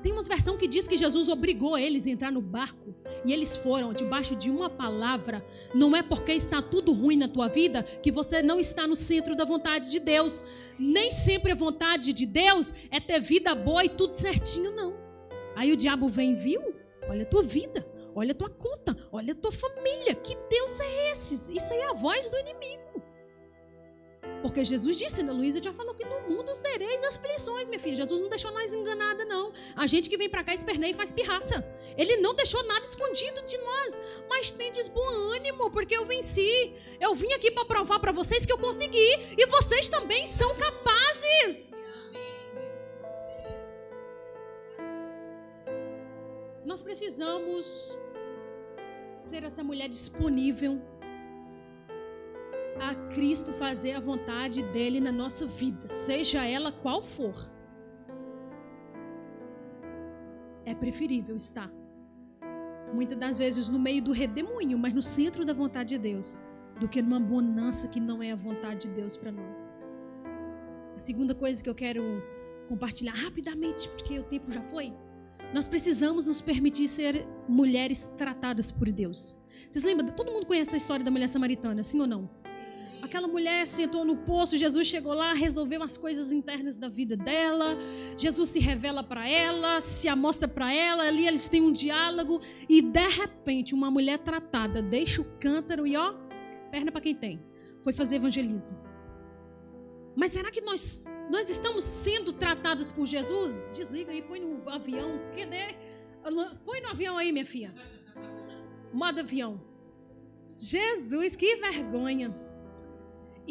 Tem 0.01 0.13
uma 0.13 0.23
versão 0.23 0.57
que 0.57 0.67
diz 0.67 0.87
que 0.87 0.95
Jesus 0.95 1.27
obrigou 1.27 1.77
eles 1.77 2.05
a 2.05 2.09
entrar 2.09 2.31
no 2.31 2.41
barco 2.41 2.95
e 3.25 3.33
eles 3.33 3.57
foram 3.57 3.93
debaixo 3.93 4.35
de 4.35 4.49
uma 4.49 4.69
palavra. 4.69 5.45
Não 5.73 5.95
é 5.95 6.01
porque 6.01 6.31
está 6.31 6.61
tudo 6.61 6.93
ruim 6.93 7.17
na 7.17 7.27
tua 7.27 7.49
vida 7.49 7.83
que 7.83 8.11
você 8.11 8.41
não 8.41 8.59
está 8.59 8.87
no 8.87 8.95
centro 8.95 9.35
da 9.35 9.43
vontade 9.43 9.91
de 9.91 9.99
Deus. 9.99 10.45
Nem 10.79 11.11
sempre 11.11 11.51
a 11.51 11.55
vontade 11.55 12.13
de 12.13 12.25
Deus 12.25 12.73
é 12.89 12.99
ter 12.99 13.19
vida 13.19 13.53
boa 13.53 13.83
e 13.83 13.89
tudo 13.89 14.13
certinho, 14.13 14.71
não. 14.71 14.93
Aí 15.55 15.73
o 15.73 15.77
diabo 15.77 16.07
vem, 16.07 16.35
viu? 16.35 16.73
Olha 17.09 17.23
a 17.23 17.25
tua 17.25 17.43
vida, 17.43 17.85
olha 18.15 18.31
a 18.31 18.35
tua 18.35 18.49
conta, 18.49 18.95
olha 19.11 19.33
a 19.33 19.35
tua 19.35 19.51
família. 19.51 20.15
Que 20.15 20.35
Deus 20.49 20.79
é 20.79 21.11
esse? 21.11 21.55
Isso 21.55 21.73
aí 21.73 21.79
é 21.79 21.89
a 21.89 21.93
voz 21.93 22.29
do 22.29 22.37
inimigo. 22.37 23.03
Porque 24.41 24.63
Jesus 24.63 24.95
disse, 24.95 25.21
Ana 25.21 25.33
Luísa 25.33 25.61
já 25.61 25.73
falou 25.73 25.93
que 25.93 26.05
no 26.05 26.21
mundo 26.29 26.49
os 26.49 26.59
tereis 26.59 27.03
aflições, 27.03 27.67
minha 27.67 27.79
filha. 27.79 27.95
Jesus 27.95 28.21
não 28.21 28.29
deixou 28.29 28.51
nós 28.51 28.73
enganada, 28.73 29.25
não. 29.25 29.51
A 29.75 29.85
gente 29.85 30.09
que 30.09 30.17
vem 30.17 30.29
para 30.29 30.43
cá 30.43 30.53
esperneia 30.53 30.91
e 30.91 30.93
faz 30.93 31.11
pirraça. 31.11 31.65
Ele 31.97 32.17
não 32.17 32.33
deixou 32.33 32.63
nada 32.63 32.85
escondido 32.85 33.41
de 33.43 33.57
nós. 33.57 33.99
Mas 34.29 34.51
tendes 34.51 34.87
bom 34.87 35.07
ânimo, 35.35 35.69
porque 35.71 35.97
eu 35.97 36.05
venci. 36.05 36.73
Eu 36.99 37.13
vim 37.15 37.31
aqui 37.33 37.51
para 37.51 37.65
provar 37.65 37.99
para 37.99 38.13
vocês 38.13 38.45
que 38.45 38.53
eu 38.53 38.57
consegui. 38.57 39.11
E 39.37 39.45
vocês 39.47 39.89
também 39.89 40.25
são 40.25 40.55
capazes. 40.55 41.83
Nós 46.63 46.81
precisamos 46.81 47.97
ser 49.19 49.43
essa 49.43 49.63
mulher 49.63 49.89
disponível 49.89 50.79
a 52.79 52.95
Cristo 53.13 53.53
fazer 53.53 53.93
a 53.93 53.99
vontade 53.99 54.63
dele 54.63 54.99
na 54.99 55.11
nossa 55.11 55.45
vida, 55.45 55.87
seja 55.87 56.45
ela 56.45 56.71
qual 56.71 57.01
for. 57.01 57.35
É 60.65 60.73
preferível 60.73 61.35
estar 61.35 61.71
muitas 62.93 63.17
das 63.17 63.37
vezes 63.37 63.69
no 63.69 63.79
meio 63.79 64.01
do 64.01 64.11
redemoinho, 64.11 64.77
mas 64.77 64.93
no 64.93 65.01
centro 65.01 65.45
da 65.45 65.53
vontade 65.53 65.89
de 65.89 65.97
Deus, 65.97 66.35
do 66.79 66.87
que 66.87 67.01
numa 67.01 67.19
bonança 67.19 67.87
que 67.87 67.99
não 67.99 68.21
é 68.21 68.31
a 68.31 68.35
vontade 68.35 68.87
de 68.87 68.93
Deus 68.93 69.15
para 69.15 69.31
nós. 69.31 69.79
A 70.95 70.99
segunda 70.99 71.33
coisa 71.35 71.61
que 71.63 71.69
eu 71.69 71.75
quero 71.75 72.03
compartilhar 72.67 73.13
rapidamente, 73.13 73.87
porque 73.89 74.19
o 74.19 74.23
tempo 74.23 74.51
já 74.51 74.61
foi. 74.61 74.93
Nós 75.53 75.67
precisamos 75.67 76.25
nos 76.25 76.41
permitir 76.41 76.87
ser 76.87 77.25
mulheres 77.47 78.09
tratadas 78.17 78.71
por 78.71 78.91
Deus. 78.91 79.43
Vocês 79.69 79.83
lembram? 79.83 80.09
Todo 80.09 80.31
mundo 80.31 80.45
conhece 80.45 80.75
a 80.75 80.77
história 80.77 81.03
da 81.03 81.09
mulher 81.09 81.27
samaritana, 81.27 81.81
sim 81.83 81.99
ou 81.99 82.07
não? 82.07 82.29
Aquela 83.01 83.27
mulher 83.27 83.65
sentou 83.65 84.03
no 84.03 84.17
poço, 84.17 84.57
Jesus 84.57 84.87
chegou 84.87 85.13
lá, 85.13 85.33
resolveu 85.33 85.81
as 85.81 85.97
coisas 85.97 86.31
internas 86.31 86.77
da 86.77 86.87
vida 86.87 87.15
dela. 87.15 87.77
Jesus 88.17 88.49
se 88.49 88.59
revela 88.59 89.03
para 89.03 89.27
ela, 89.27 89.79
se 89.81 90.07
amostra 90.07 90.47
para 90.47 90.73
ela, 90.73 91.03
ali 91.03 91.25
eles 91.25 91.47
têm 91.47 91.61
um 91.61 91.71
diálogo 91.71 92.41
e 92.67 92.81
de 92.81 93.07
repente 93.07 93.73
uma 93.73 93.89
mulher 93.89 94.19
tratada 94.19 94.81
deixa 94.81 95.21
o 95.21 95.25
cântaro 95.39 95.87
e 95.87 95.95
ó, 95.95 96.13
perna 96.71 96.91
para 96.91 97.01
quem 97.01 97.15
tem. 97.15 97.41
Foi 97.81 97.93
fazer 97.93 98.15
evangelismo. 98.15 98.77
Mas 100.15 100.33
será 100.33 100.51
que 100.51 100.61
nós 100.61 101.07
nós 101.29 101.49
estamos 101.49 101.83
sendo 101.83 102.33
tratadas 102.33 102.91
por 102.91 103.05
Jesus? 103.05 103.69
Desliga 103.71 104.11
aí, 104.11 104.21
põe 104.21 104.39
no 104.39 104.67
avião. 104.69 105.19
Cadê? 105.37 105.75
Põe 106.65 106.81
no 106.81 106.89
avião 106.89 107.17
aí, 107.17 107.31
minha 107.31 107.45
filha. 107.45 107.73
Modo 108.91 109.19
avião. 109.21 109.61
Jesus, 110.57 111.35
que 111.35 111.55
vergonha. 111.57 112.35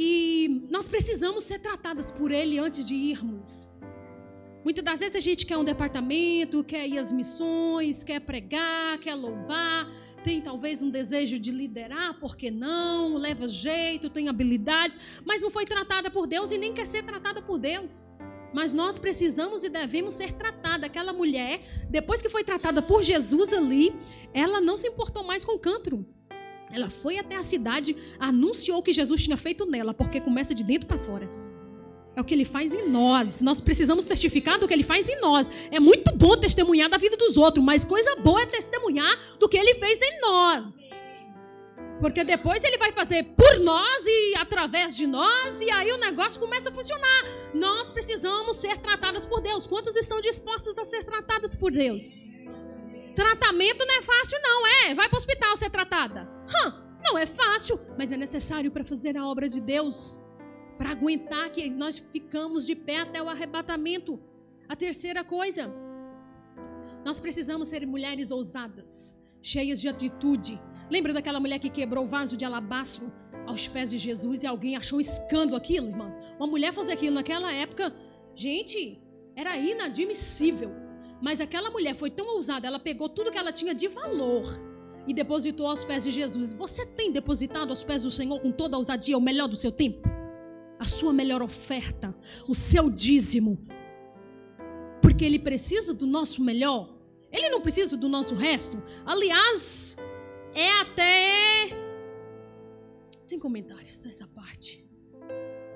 E 0.00 0.64
nós 0.70 0.88
precisamos 0.88 1.42
ser 1.42 1.58
tratadas 1.58 2.08
por 2.08 2.30
Ele 2.30 2.56
antes 2.56 2.86
de 2.86 2.94
irmos. 2.94 3.68
Muitas 4.64 4.84
das 4.84 5.00
vezes 5.00 5.16
a 5.16 5.20
gente 5.20 5.44
quer 5.44 5.56
um 5.56 5.64
departamento, 5.64 6.62
quer 6.62 6.86
ir 6.86 6.98
às 6.98 7.10
missões, 7.10 8.04
quer 8.04 8.20
pregar, 8.20 8.96
quer 9.00 9.16
louvar, 9.16 9.90
tem 10.22 10.40
talvez 10.40 10.84
um 10.84 10.90
desejo 10.90 11.36
de 11.36 11.50
liderar, 11.50 12.20
por 12.20 12.36
que 12.36 12.48
não? 12.48 13.16
Leva 13.16 13.48
jeito, 13.48 14.08
tem 14.08 14.28
habilidades, 14.28 15.20
mas 15.24 15.42
não 15.42 15.50
foi 15.50 15.64
tratada 15.64 16.08
por 16.08 16.28
Deus 16.28 16.52
e 16.52 16.58
nem 16.58 16.72
quer 16.72 16.86
ser 16.86 17.02
tratada 17.02 17.42
por 17.42 17.58
Deus. 17.58 18.06
Mas 18.54 18.72
nós 18.72 19.00
precisamos 19.00 19.64
e 19.64 19.68
devemos 19.68 20.14
ser 20.14 20.32
tratada. 20.32 20.86
Aquela 20.86 21.12
mulher, 21.12 21.60
depois 21.90 22.22
que 22.22 22.28
foi 22.28 22.44
tratada 22.44 22.80
por 22.80 23.02
Jesus 23.02 23.52
ali, 23.52 23.92
ela 24.32 24.60
não 24.60 24.76
se 24.76 24.86
importou 24.86 25.24
mais 25.24 25.44
com 25.44 25.56
o 25.56 25.58
cântaro. 25.58 26.06
Ela 26.72 26.90
foi 26.90 27.18
até 27.18 27.36
a 27.36 27.42
cidade, 27.42 27.96
anunciou 28.18 28.78
o 28.78 28.82
que 28.82 28.92
Jesus 28.92 29.22
tinha 29.22 29.36
feito 29.36 29.64
nela, 29.66 29.94
porque 29.94 30.20
começa 30.20 30.54
de 30.54 30.64
dentro 30.64 30.86
para 30.86 30.98
fora. 30.98 31.28
É 32.14 32.20
o 32.20 32.24
que 32.24 32.34
ele 32.34 32.44
faz 32.44 32.74
em 32.74 32.88
nós. 32.88 33.40
Nós 33.40 33.60
precisamos 33.60 34.04
testificar 34.04 34.58
do 34.58 34.66
que 34.66 34.74
ele 34.74 34.82
faz 34.82 35.08
em 35.08 35.20
nós. 35.20 35.68
É 35.70 35.78
muito 35.78 36.14
bom 36.16 36.36
testemunhar 36.36 36.90
da 36.90 36.98
vida 36.98 37.16
dos 37.16 37.36
outros, 37.36 37.64
mas 37.64 37.84
coisa 37.84 38.16
boa 38.16 38.42
é 38.42 38.46
testemunhar 38.46 39.18
do 39.38 39.48
que 39.48 39.56
ele 39.56 39.74
fez 39.74 40.00
em 40.02 40.20
nós. 40.20 41.24
Porque 42.00 42.24
depois 42.24 42.62
ele 42.64 42.76
vai 42.76 42.92
fazer 42.92 43.22
por 43.22 43.60
nós 43.60 44.04
e 44.06 44.34
através 44.36 44.96
de 44.96 45.06
nós, 45.06 45.60
e 45.60 45.70
aí 45.70 45.90
o 45.92 45.98
negócio 45.98 46.40
começa 46.40 46.70
a 46.70 46.72
funcionar. 46.72 47.24
Nós 47.54 47.90
precisamos 47.90 48.56
ser 48.56 48.76
tratadas 48.78 49.24
por 49.24 49.40
Deus. 49.40 49.66
Quantas 49.66 49.96
estão 49.96 50.20
dispostas 50.20 50.78
a 50.78 50.84
ser 50.84 51.04
tratadas 51.04 51.56
por 51.56 51.72
Deus? 51.72 52.10
Tratamento 53.14 53.84
não 53.86 53.94
é 53.94 54.02
fácil, 54.02 54.38
não, 54.42 54.66
é? 54.66 54.94
Vai 54.94 55.08
para 55.08 55.16
o 55.16 55.18
hospital 55.18 55.56
ser 55.56 55.70
tratada. 55.70 56.37
Não 57.02 57.16
é 57.16 57.26
fácil, 57.26 57.80
mas 57.96 58.12
é 58.12 58.16
necessário 58.16 58.70
para 58.70 58.84
fazer 58.84 59.16
a 59.16 59.26
obra 59.26 59.48
de 59.48 59.60
Deus 59.60 60.20
para 60.76 60.90
aguentar 60.90 61.50
que 61.50 61.68
nós 61.68 61.98
ficamos 61.98 62.64
de 62.64 62.76
pé 62.76 63.00
até 63.00 63.20
o 63.22 63.28
arrebatamento. 63.28 64.20
A 64.68 64.76
terceira 64.76 65.24
coisa, 65.24 65.74
nós 67.04 67.18
precisamos 67.18 67.68
ser 67.68 67.86
mulheres 67.86 68.30
ousadas, 68.30 69.18
cheias 69.42 69.80
de 69.80 69.88
atitude. 69.88 70.60
Lembra 70.90 71.12
daquela 71.12 71.40
mulher 71.40 71.58
que 71.58 71.68
quebrou 71.68 72.04
o 72.04 72.06
vaso 72.06 72.36
de 72.36 72.44
alabastro 72.44 73.12
aos 73.46 73.66
pés 73.66 73.90
de 73.90 73.98
Jesus 73.98 74.42
e 74.42 74.46
alguém 74.46 74.76
achou 74.76 75.00
escândalo 75.00 75.56
aquilo, 75.56 75.88
irmãos? 75.88 76.16
Uma 76.38 76.46
mulher 76.46 76.72
fazer 76.72 76.92
aquilo 76.92 77.14
naquela 77.14 77.52
época, 77.52 77.92
gente, 78.34 79.02
era 79.34 79.56
inadmissível. 79.56 80.70
Mas 81.20 81.40
aquela 81.40 81.70
mulher 81.70 81.94
foi 81.96 82.10
tão 82.10 82.36
ousada, 82.36 82.66
ela 82.66 82.78
pegou 82.78 83.08
tudo 83.08 83.32
que 83.32 83.38
ela 83.38 83.50
tinha 83.50 83.74
de 83.74 83.88
valor 83.88 84.67
e 85.08 85.14
depositou 85.14 85.66
aos 85.66 85.82
pés 85.82 86.04
de 86.04 86.12
Jesus. 86.12 86.52
Você 86.52 86.86
tem 86.86 87.10
depositado 87.10 87.70
aos 87.70 87.82
pés 87.82 88.04
do 88.04 88.10
Senhor 88.10 88.38
com 88.40 88.52
toda 88.52 88.76
a 88.76 88.78
ousadia 88.78 89.18
o 89.18 89.20
melhor 89.20 89.48
do 89.48 89.56
seu 89.56 89.72
tempo? 89.72 90.08
a 90.78 90.84
sua 90.84 91.12
melhor 91.12 91.42
oferta, 91.42 92.14
o 92.46 92.54
seu 92.54 92.88
dízimo. 92.88 93.58
Porque 95.02 95.24
ele 95.24 95.38
precisa 95.38 95.92
do 95.92 96.06
nosso 96.06 96.42
melhor. 96.42 96.88
Ele 97.32 97.48
não 97.48 97.60
precisa 97.60 97.96
do 97.96 98.08
nosso 98.08 98.34
resto. 98.34 98.82
Aliás, 99.04 99.96
é 100.54 100.70
até 100.80 101.68
sem 103.20 103.38
comentários 103.38 104.06
essa 104.06 104.26
parte. 104.28 104.86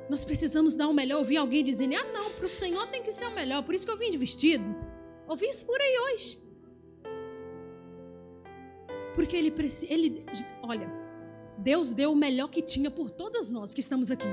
Nós 0.09 0.25
precisamos 0.25 0.77
dar 0.77 0.89
o 0.89 0.95
melhor. 0.95 1.19
Ouvir 1.19 1.37
alguém 1.37 1.63
dizendo: 1.65 1.95
"Ah, 1.97 2.13
não, 2.13 2.31
para 2.31 2.47
o 2.47 2.49
Senhor 2.49 2.87
tem 2.89 3.03
que 3.03 3.13
ser 3.13 3.27
o 3.27 3.35
melhor, 3.35 3.63
por 3.63 3.75
isso 3.75 3.85
que 3.85 3.93
eu 3.93 3.99
vim 3.99 4.11
de 4.11 4.19
vestido". 4.19 4.65
Ouvi 5.29 5.49
isso 5.49 5.67
por 5.67 5.81
aí 5.81 5.99
hoje. 6.07 6.39
Porque 9.15 9.37
ele 9.37 9.51
precisa, 9.51 9.93
ele, 9.93 10.25
olha, 10.63 10.91
Deus 11.59 11.93
deu 11.93 12.13
o 12.13 12.17
melhor 12.17 12.49
que 12.49 12.63
tinha 12.63 12.91
por 12.91 13.11
todas 13.11 13.51
nós 13.51 13.75
que 13.75 13.81
estamos 13.81 14.11
aqui. 14.11 14.29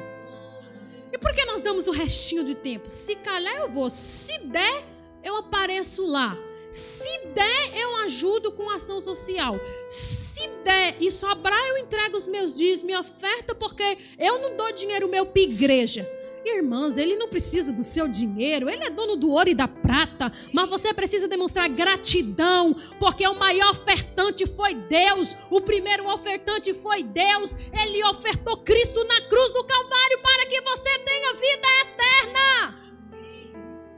E 1.12 1.18
por 1.18 1.34
que 1.34 1.44
nós 1.46 1.62
damos 1.62 1.88
o 1.88 1.92
restinho 1.92 2.44
de 2.44 2.56
tempo? 2.56 2.88
Se 2.88 3.16
calhar 3.16 3.56
eu 3.58 3.70
vou, 3.70 3.90
se 3.90 4.40
der, 4.48 4.86
eu 5.24 5.36
apareço 5.38 6.06
lá. 6.06 6.38
Se 6.72 7.28
der, 7.34 7.80
eu 7.80 7.96
ajudo 8.04 8.52
com 8.52 8.70
ação 8.70 9.00
social. 9.00 9.56
Se 9.88 10.48
der 10.64 10.96
e 11.00 11.10
sobrar, 11.10 11.60
eu 11.70 11.78
entrego 11.80 12.16
os 12.16 12.28
meus 12.28 12.56
dias, 12.56 12.84
minha 12.84 13.00
oferta, 13.00 13.56
porque 13.56 13.98
eu 14.20 14.40
não 14.40 14.56
dou 14.56 14.72
dinheiro 14.72 15.08
meu 15.08 15.26
para 15.26 15.42
igreja. 15.42 16.08
Irmãs, 16.56 16.98
ele 16.98 17.16
não 17.16 17.30
precisa 17.30 17.72
do 17.72 17.82
seu 17.82 18.08
dinheiro, 18.08 18.70
ele 18.70 18.84
é 18.84 18.90
dono 18.90 19.16
do 19.16 19.32
ouro 19.32 19.50
e 19.50 19.54
da 19.54 19.68
prata, 19.68 20.32
mas 20.54 20.70
você 20.70 20.94
precisa 20.94 21.28
demonstrar 21.28 21.70
gratidão, 21.70 22.76
porque 23.00 23.28
o 23.28 23.36
maior 23.36 23.72
ofertante 23.72 24.46
foi 24.46 24.74
Deus, 24.74 25.36
o 25.50 25.62
primeiro 25.62 26.08
ofertante 26.10 26.74
foi 26.74 27.04
Deus, 27.04 27.56
ele 27.82 28.04
ofertou 28.06 28.58
Cristo 28.58 29.04
na 29.06 29.22
cruz 29.22 29.54
do 29.54 29.64
Calvário 29.64 30.20
para 30.22 30.46
que 30.48 30.62
você 30.62 31.00
tenha 31.00 31.34
vida 31.34 31.68
eterna. 31.82 32.80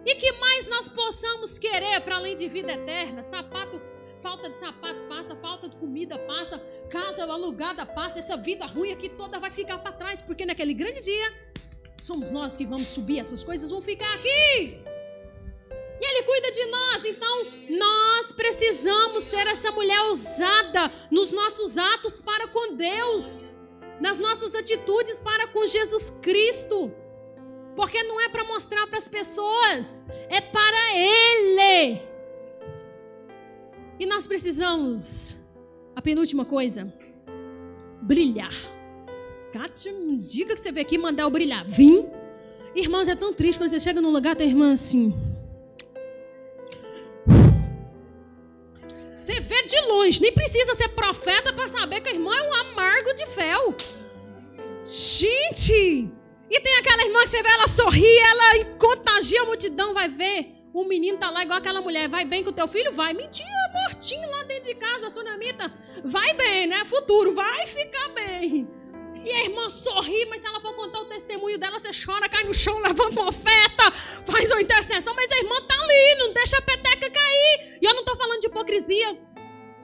E 0.06 0.16
que 0.16 0.32
mais 0.34 0.68
nós 0.68 0.90
possamos 0.90 1.60
querer 1.60 2.02
para 2.02 2.16
além 2.16 2.36
de 2.36 2.48
vida 2.48 2.74
eterna? 2.74 3.22
Sapato 3.24 3.80
falta 4.22 4.50
de 4.50 4.56
sapato 4.56 5.02
passa, 5.10 5.36
falta 5.36 5.68
de 5.68 5.76
comida 5.78 6.18
passa, 6.20 6.60
casa 6.90 7.24
alugada 7.24 7.86
passa, 7.88 8.20
essa 8.20 8.38
vida 8.38 8.66
ruim 8.68 8.92
aqui 8.92 9.10
toda 9.10 9.40
vai 9.40 9.50
ficar 9.50 9.80
para 9.80 9.92
trás, 9.92 10.22
porque 10.22 10.46
naquele 10.46 10.76
grande 10.76 11.02
dia 11.02 11.34
somos 12.04 12.32
nós 12.32 12.58
que 12.58 12.66
vamos 12.66 12.88
subir, 12.88 13.20
essas 13.20 13.44
coisas 13.44 13.70
vão 13.70 13.82
ficar 13.82 14.12
aqui. 14.16 14.82
E 16.02 16.06
Ele 16.06 16.24
cuida 16.24 16.52
de 16.52 16.66
nós, 16.66 17.06
então 17.06 17.46
nós 17.70 18.32
precisamos 18.32 19.24
ser 19.24 19.46
essa 19.48 19.72
mulher 19.72 20.02
ousada 20.06 20.92
nos 21.12 21.32
nossos 21.32 21.78
atos 21.78 22.22
para 22.22 22.48
com 22.48 22.76
Deus, 22.76 23.42
nas 24.00 24.18
nossas 24.18 24.56
atitudes 24.56 25.20
para 25.20 25.48
com 25.48 25.66
Jesus 25.68 26.10
Cristo. 26.22 26.92
Porque 27.76 28.04
não 28.04 28.20
é 28.20 28.30
para 28.30 28.44
mostrar 28.46 28.88
para 28.88 28.98
as 28.98 29.08
pessoas, 29.08 30.02
é 30.28 30.42
para 30.42 30.98
Ele. 30.98 32.02
E 34.00 34.06
nós 34.08 34.26
precisamos, 34.26 35.46
a 35.96 36.02
penúltima 36.02 36.46
coisa, 36.46 36.92
brilhar. 38.02 38.81
Kátia, 39.52 39.94
diga 40.20 40.56
que 40.56 40.62
você 40.62 40.72
veio 40.72 40.86
aqui 40.86 40.98
mandar 40.98 41.24
eu 41.24 41.30
brilhar. 41.30 41.66
Vim. 41.66 42.08
Irmãos, 42.74 43.08
é 43.10 43.16
tão 43.16 43.34
triste 43.34 43.58
quando 43.58 43.70
você 43.70 43.80
chega 43.82 44.00
num 44.00 44.12
lugar, 44.12 44.36
tem 44.36 44.48
irmã 44.48 44.72
assim. 44.72 45.14
Você 49.14 49.40
vê 49.42 49.64
de 49.64 49.80
longe, 49.88 50.22
nem 50.22 50.32
precisa 50.32 50.74
ser 50.76 50.90
profeta 50.90 51.52
para 51.52 51.68
saber 51.68 52.00
que 52.00 52.10
a 52.10 52.14
irmã 52.14 52.34
é 52.34 52.44
um 52.44 52.54
amargo 52.54 53.14
de 53.14 53.26
fel. 53.28 53.76
Gente! 54.86 56.10
E 56.50 56.60
tem 56.60 56.76
aquela 56.80 57.04
irmã 57.06 57.20
que 57.22 57.30
você 57.30 57.44
vê 57.44 57.50
ela 57.50 57.68
sorrir, 57.68 58.18
ela 58.20 58.66
contagia 58.80 59.42
a 59.42 59.46
multidão, 59.46 59.94
vai 59.94 60.08
ver. 60.08 60.62
O 60.74 60.86
menino 60.86 61.18
tá 61.18 61.30
lá 61.30 61.44
igual 61.44 61.60
aquela 61.60 61.82
mulher. 61.82 62.08
Vai 62.08 62.24
bem 62.24 62.44
com 62.44 62.50
o 62.50 62.54
teu 62.54 62.68
filho? 62.68 62.94
Vai. 62.94 63.14
Mentira, 63.14 63.50
mortinho 63.74 64.30
lá 64.30 64.44
dentro 64.46 64.64
de 64.64 64.76
casa, 64.76 65.10
sunamita. 65.10 65.72
Vai 66.06 66.34
bem, 66.36 66.68
né? 66.68 66.86
Futuro, 66.86 67.34
vai 67.34 67.68
ficar 67.68 68.10
bem. 68.10 68.68
E 69.24 69.32
a 69.32 69.44
irmã 69.46 69.70
sorri, 69.70 70.26
mas 70.26 70.42
se 70.42 70.48
ela 70.48 70.60
for 70.60 70.74
contar 70.76 71.00
o 71.00 71.06
testemunho 71.06 71.58
dela, 71.58 71.80
você 71.80 71.92
chora, 71.94 72.28
cai 72.28 72.44
no 72.44 72.54
chão, 72.54 72.80
levanta 72.80 73.22
uma 73.22 73.30
oferta, 73.30 73.92
faz 74.26 74.52
uma 74.52 74.62
intercessão, 74.62 75.14
mas 75.14 75.32
a 75.32 75.38
irmã 75.38 75.56
tá 75.68 75.76
ali, 75.76 76.16
não 76.20 76.34
deixa 76.34 76.58
a 76.58 76.62
peteca 76.62 77.10
cair. 77.10 77.80
E 77.82 77.86
eu 77.86 77.94
não 77.94 78.02
estou 78.02 78.16
falando 78.16 78.40
de 78.40 78.48
hipocrisia. 78.48 79.32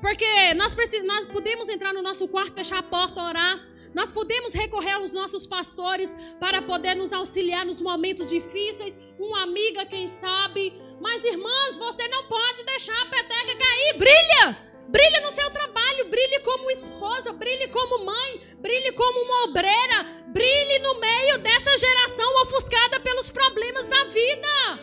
Porque 0.02 0.54
nós, 0.54 0.76
nós 1.06 1.26
podemos 1.26 1.70
entrar 1.70 1.94
no 1.94 2.02
nosso 2.02 2.28
quarto, 2.28 2.54
fechar 2.54 2.80
a 2.80 2.84
porta, 2.84 3.22
orar. 3.22 3.60
Nós 3.96 4.12
podemos 4.12 4.54
recorrer 4.54 4.94
aos 4.94 5.12
nossos 5.12 5.48
pastores 5.48 6.16
para 6.40 6.62
poder 6.62 6.96
nos 6.96 7.12
auxiliar 7.12 7.66
nos 7.66 7.82
momentos 7.82 8.30
difíceis. 8.30 8.98
Uma 9.20 9.44
amiga, 9.44 9.86
quem 9.86 10.08
sabe. 10.08 10.80
Mas, 11.02 11.24
irmãs, 11.24 11.80
você 11.80 12.08
não 12.10 12.24
pode 12.26 12.64
deixar 12.64 13.00
a 13.02 13.06
peteca 13.08 13.56
cair. 13.56 13.98
Brilha! 13.98 14.68
Brilhe 14.90 15.20
no 15.20 15.32
seu 15.32 15.50
trabalho, 15.52 16.10
brilhe 16.10 16.40
como 16.40 16.72
esposa, 16.72 17.34
brilhe 17.34 17.68
como 17.68 18.06
mãe, 18.06 18.42
brilhe 18.68 18.92
como 18.92 19.22
uma 19.22 19.44
obreira, 19.46 20.04
brilhe 20.28 20.80
no 20.80 21.00
meio 21.00 21.38
dessa 21.38 21.78
geração 21.78 22.42
ofuscada 22.42 23.00
pelos 23.00 23.30
problemas 23.30 23.88
da 23.88 24.04
vida. 24.06 24.80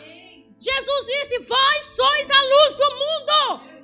Jesus 0.57 1.05
disse: 1.05 1.39
Vós 1.39 1.85
sois 1.85 2.31
a 2.31 2.41
luz 2.41 2.73
do 2.73 2.89
mundo. 3.03 3.75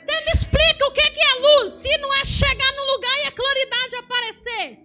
Você 0.00 0.24
me 0.24 0.32
explica 0.34 0.86
o 0.88 0.92
que 0.92 1.00
é 1.00 1.34
luz, 1.34 1.72
se 1.74 1.98
não 1.98 2.12
é 2.14 2.24
chegar 2.24 2.72
no 2.72 2.84
lugar 2.92 3.18
e 3.18 3.26
a 3.26 3.32
claridade 3.32 3.96
aparecer. 3.96 4.78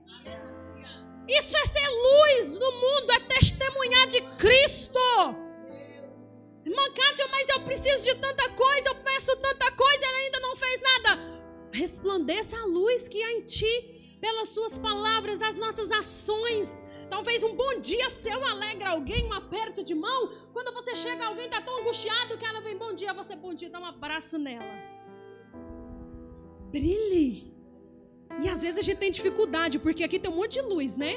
Isso 1.28 1.58
é 1.58 1.66
ser 1.66 1.88
luz 1.88 2.60
no 2.60 2.72
mundo, 2.72 3.12
é 3.14 3.20
testemunhar 3.20 4.08
de 4.08 4.22
Cristo. 4.38 5.00
Irmã 6.66 6.84
Kátia, 6.94 7.28
mas 7.32 7.50
eu 7.50 7.62
preciso 7.62 8.04
de 8.04 8.16
tanta 8.16 8.48
coisa, 8.50 8.90
eu 8.90 8.96
peço 8.96 9.36
tanta 9.38 9.72
coisa, 9.72 10.06
ela 10.06 10.18
ainda 10.18 10.40
não 10.40 10.56
fez 10.56 10.82
nada. 10.82 11.20
Resplandeça 11.74 12.58
a 12.58 12.66
luz 12.66 13.08
que 13.08 13.24
há 13.24 13.34
em 13.34 13.42
ti, 13.42 14.01
pelas 14.22 14.50
suas 14.50 14.78
palavras, 14.78 15.42
as 15.42 15.58
nossas 15.58 15.92
ações. 15.92 16.86
Talvez 17.10 17.44
um 17.44 17.56
bom 17.56 17.80
dia 17.80 18.10
seu 18.12 18.40
alegra 18.50 18.92
alguém, 18.92 19.26
um 19.26 19.34
aperto 19.34 19.84
de 19.84 19.96
mão. 19.96 20.30
Quando 20.54 20.72
você 20.74 20.96
chega, 20.96 21.26
alguém 21.26 21.46
está 21.46 21.60
tão 21.60 21.82
angustiado 21.82 22.38
que 22.38 22.46
ela 22.46 22.62
vem 22.62 22.78
bom 22.78 22.94
dia, 22.94 23.14
você 23.14 23.36
bom 23.36 23.54
dia, 23.54 23.70
dá 23.70 23.80
um 23.80 23.86
abraço 23.86 24.38
nela. 24.38 24.76
Brilhe. 26.72 27.52
E 28.42 28.48
às 28.48 28.62
vezes 28.62 28.78
a 28.78 28.82
gente 28.82 29.00
tem 29.00 29.12
dificuldade, 29.12 29.80
porque 29.80 30.04
aqui 30.04 30.20
tem 30.20 30.32
um 30.32 30.36
monte 30.36 30.54
de 30.54 30.62
luz, 30.62 30.96
né? 30.96 31.14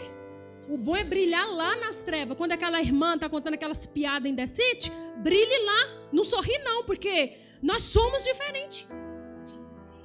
O 0.68 0.78
bom 0.78 0.96
é 0.96 1.04
brilhar 1.04 1.46
lá 1.54 1.76
nas 1.76 2.02
trevas. 2.02 2.36
Quando 2.38 2.52
aquela 2.52 2.80
irmã 2.80 3.14
está 3.14 3.28
contando 3.28 3.54
aquelas 3.54 3.86
piadas 3.86 4.30
indecentes, 4.30 4.90
brilhe 5.18 5.58
lá. 5.66 6.08
Não 6.10 6.24
sorri, 6.24 6.56
não, 6.64 6.84
porque 6.84 7.36
nós 7.62 7.82
somos 7.82 8.24
diferentes. 8.24 8.88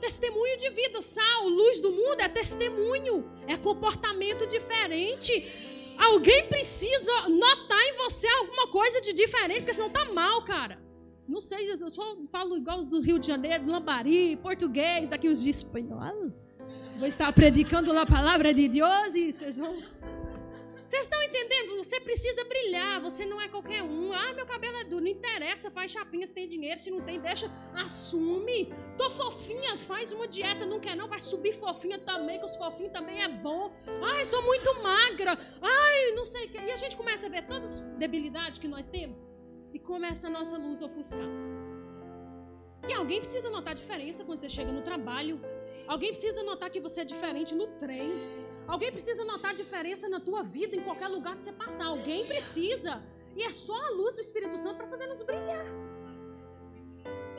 Testemunho 0.09 0.57
de 0.57 0.71
vida, 0.71 1.01
sal, 1.03 1.47
luz 1.47 1.79
do 1.81 1.91
mundo 1.91 2.19
é 2.19 2.27
testemunho, 2.27 3.29
é 3.47 3.55
comportamento 3.55 4.47
diferente. 4.47 5.31
Alguém 5.99 6.47
precisa 6.47 7.29
notar 7.29 7.79
em 7.89 7.93
você 7.97 8.27
alguma 8.27 8.65
coisa 8.69 8.99
de 9.01 9.13
diferente, 9.13 9.59
porque 9.59 9.73
senão 9.75 9.91
tá 9.91 10.05
mal, 10.05 10.41
cara. 10.41 10.79
Não 11.27 11.39
sei, 11.39 11.71
eu 11.71 11.89
só 11.89 12.17
falo 12.31 12.57
igual 12.57 12.79
os 12.79 12.87
do 12.87 12.99
Rio 12.99 13.19
de 13.19 13.27
Janeiro, 13.27 13.67
Lambari, 13.67 14.35
português, 14.37 15.09
daqui 15.09 15.29
uns 15.29 15.43
dias 15.43 15.57
espanhol. 15.57 16.31
Vou 16.97 17.07
estar 17.07 17.31
predicando 17.31 17.95
a 17.95 18.03
palavra 18.03 18.51
de 18.51 18.67
Deus 18.67 19.13
e 19.13 19.31
vocês 19.31 19.59
vão 19.59 19.77
vocês 20.89 21.03
estão 21.03 21.21
entendendo? 21.21 21.77
Você 21.77 21.99
precisa 21.99 22.43
brilhar, 22.45 22.99
você 22.99 23.23
não 23.23 23.39
é 23.39 23.47
qualquer 23.47 23.83
um. 23.83 24.11
Ah, 24.11 24.33
meu 24.33 24.43
cabelo 24.43 24.75
é 24.77 24.83
duro, 24.83 25.03
não 25.03 25.11
interessa, 25.11 25.69
faz 25.69 25.91
chapinha 25.91 26.25
se 26.25 26.33
tem 26.33 26.47
dinheiro, 26.47 26.79
se 26.79 26.89
não 26.89 27.01
tem, 27.01 27.19
deixa, 27.19 27.45
assume. 27.75 28.73
Tô 28.97 29.07
fofinha, 29.11 29.77
faz 29.77 30.11
uma 30.11 30.27
dieta, 30.27 30.65
não 30.65 30.79
quer 30.79 30.95
não, 30.95 31.07
vai 31.07 31.19
subir 31.19 31.53
fofinha 31.53 31.99
também, 31.99 32.39
que 32.39 32.45
os 32.45 32.55
fofinhos 32.55 32.91
também 32.91 33.21
é 33.21 33.27
bom. 33.27 33.71
Ai, 34.01 34.25
sou 34.25 34.41
muito 34.41 34.81
magra. 34.81 35.37
Ai, 35.61 36.11
não 36.13 36.25
sei 36.25 36.47
o 36.47 36.49
que. 36.49 36.57
E 36.57 36.71
a 36.71 36.77
gente 36.77 36.97
começa 36.97 37.27
a 37.27 37.29
ver 37.29 37.43
tantas 37.43 37.77
debilidades 37.99 38.59
que 38.59 38.67
nós 38.67 38.89
temos 38.89 39.27
e 39.71 39.77
começa 39.77 40.25
a 40.25 40.31
nossa 40.31 40.57
luz 40.57 40.81
a 40.81 40.87
ofuscar. 40.87 41.29
E 42.89 42.93
alguém 42.93 43.19
precisa 43.19 43.51
notar 43.51 43.73
a 43.73 43.75
diferença 43.75 44.25
quando 44.25 44.39
você 44.39 44.49
chega 44.49 44.71
no 44.71 44.81
trabalho. 44.81 45.39
Alguém 45.87 46.09
precisa 46.09 46.41
notar 46.41 46.71
que 46.71 46.79
você 46.79 47.01
é 47.01 47.05
diferente 47.05 47.53
no 47.53 47.67
trem. 47.77 48.11
Alguém 48.73 48.91
precisa 48.91 49.23
notar 49.25 49.51
a 49.51 49.59
diferença 49.61 50.07
na 50.07 50.19
tua 50.19 50.41
vida, 50.43 50.75
em 50.75 50.83
qualquer 50.87 51.07
lugar 51.07 51.35
que 51.35 51.43
você 51.43 51.51
passar. 51.51 51.85
Alguém 51.85 52.27
precisa. 52.27 52.93
E 53.35 53.43
é 53.43 53.51
só 53.51 53.75
a 53.87 53.89
luz 53.99 54.15
do 54.15 54.21
Espírito 54.21 54.55
Santo 54.57 54.77
para 54.77 54.87
fazer 54.87 55.07
nos 55.07 55.23
brilhar. 55.23 55.65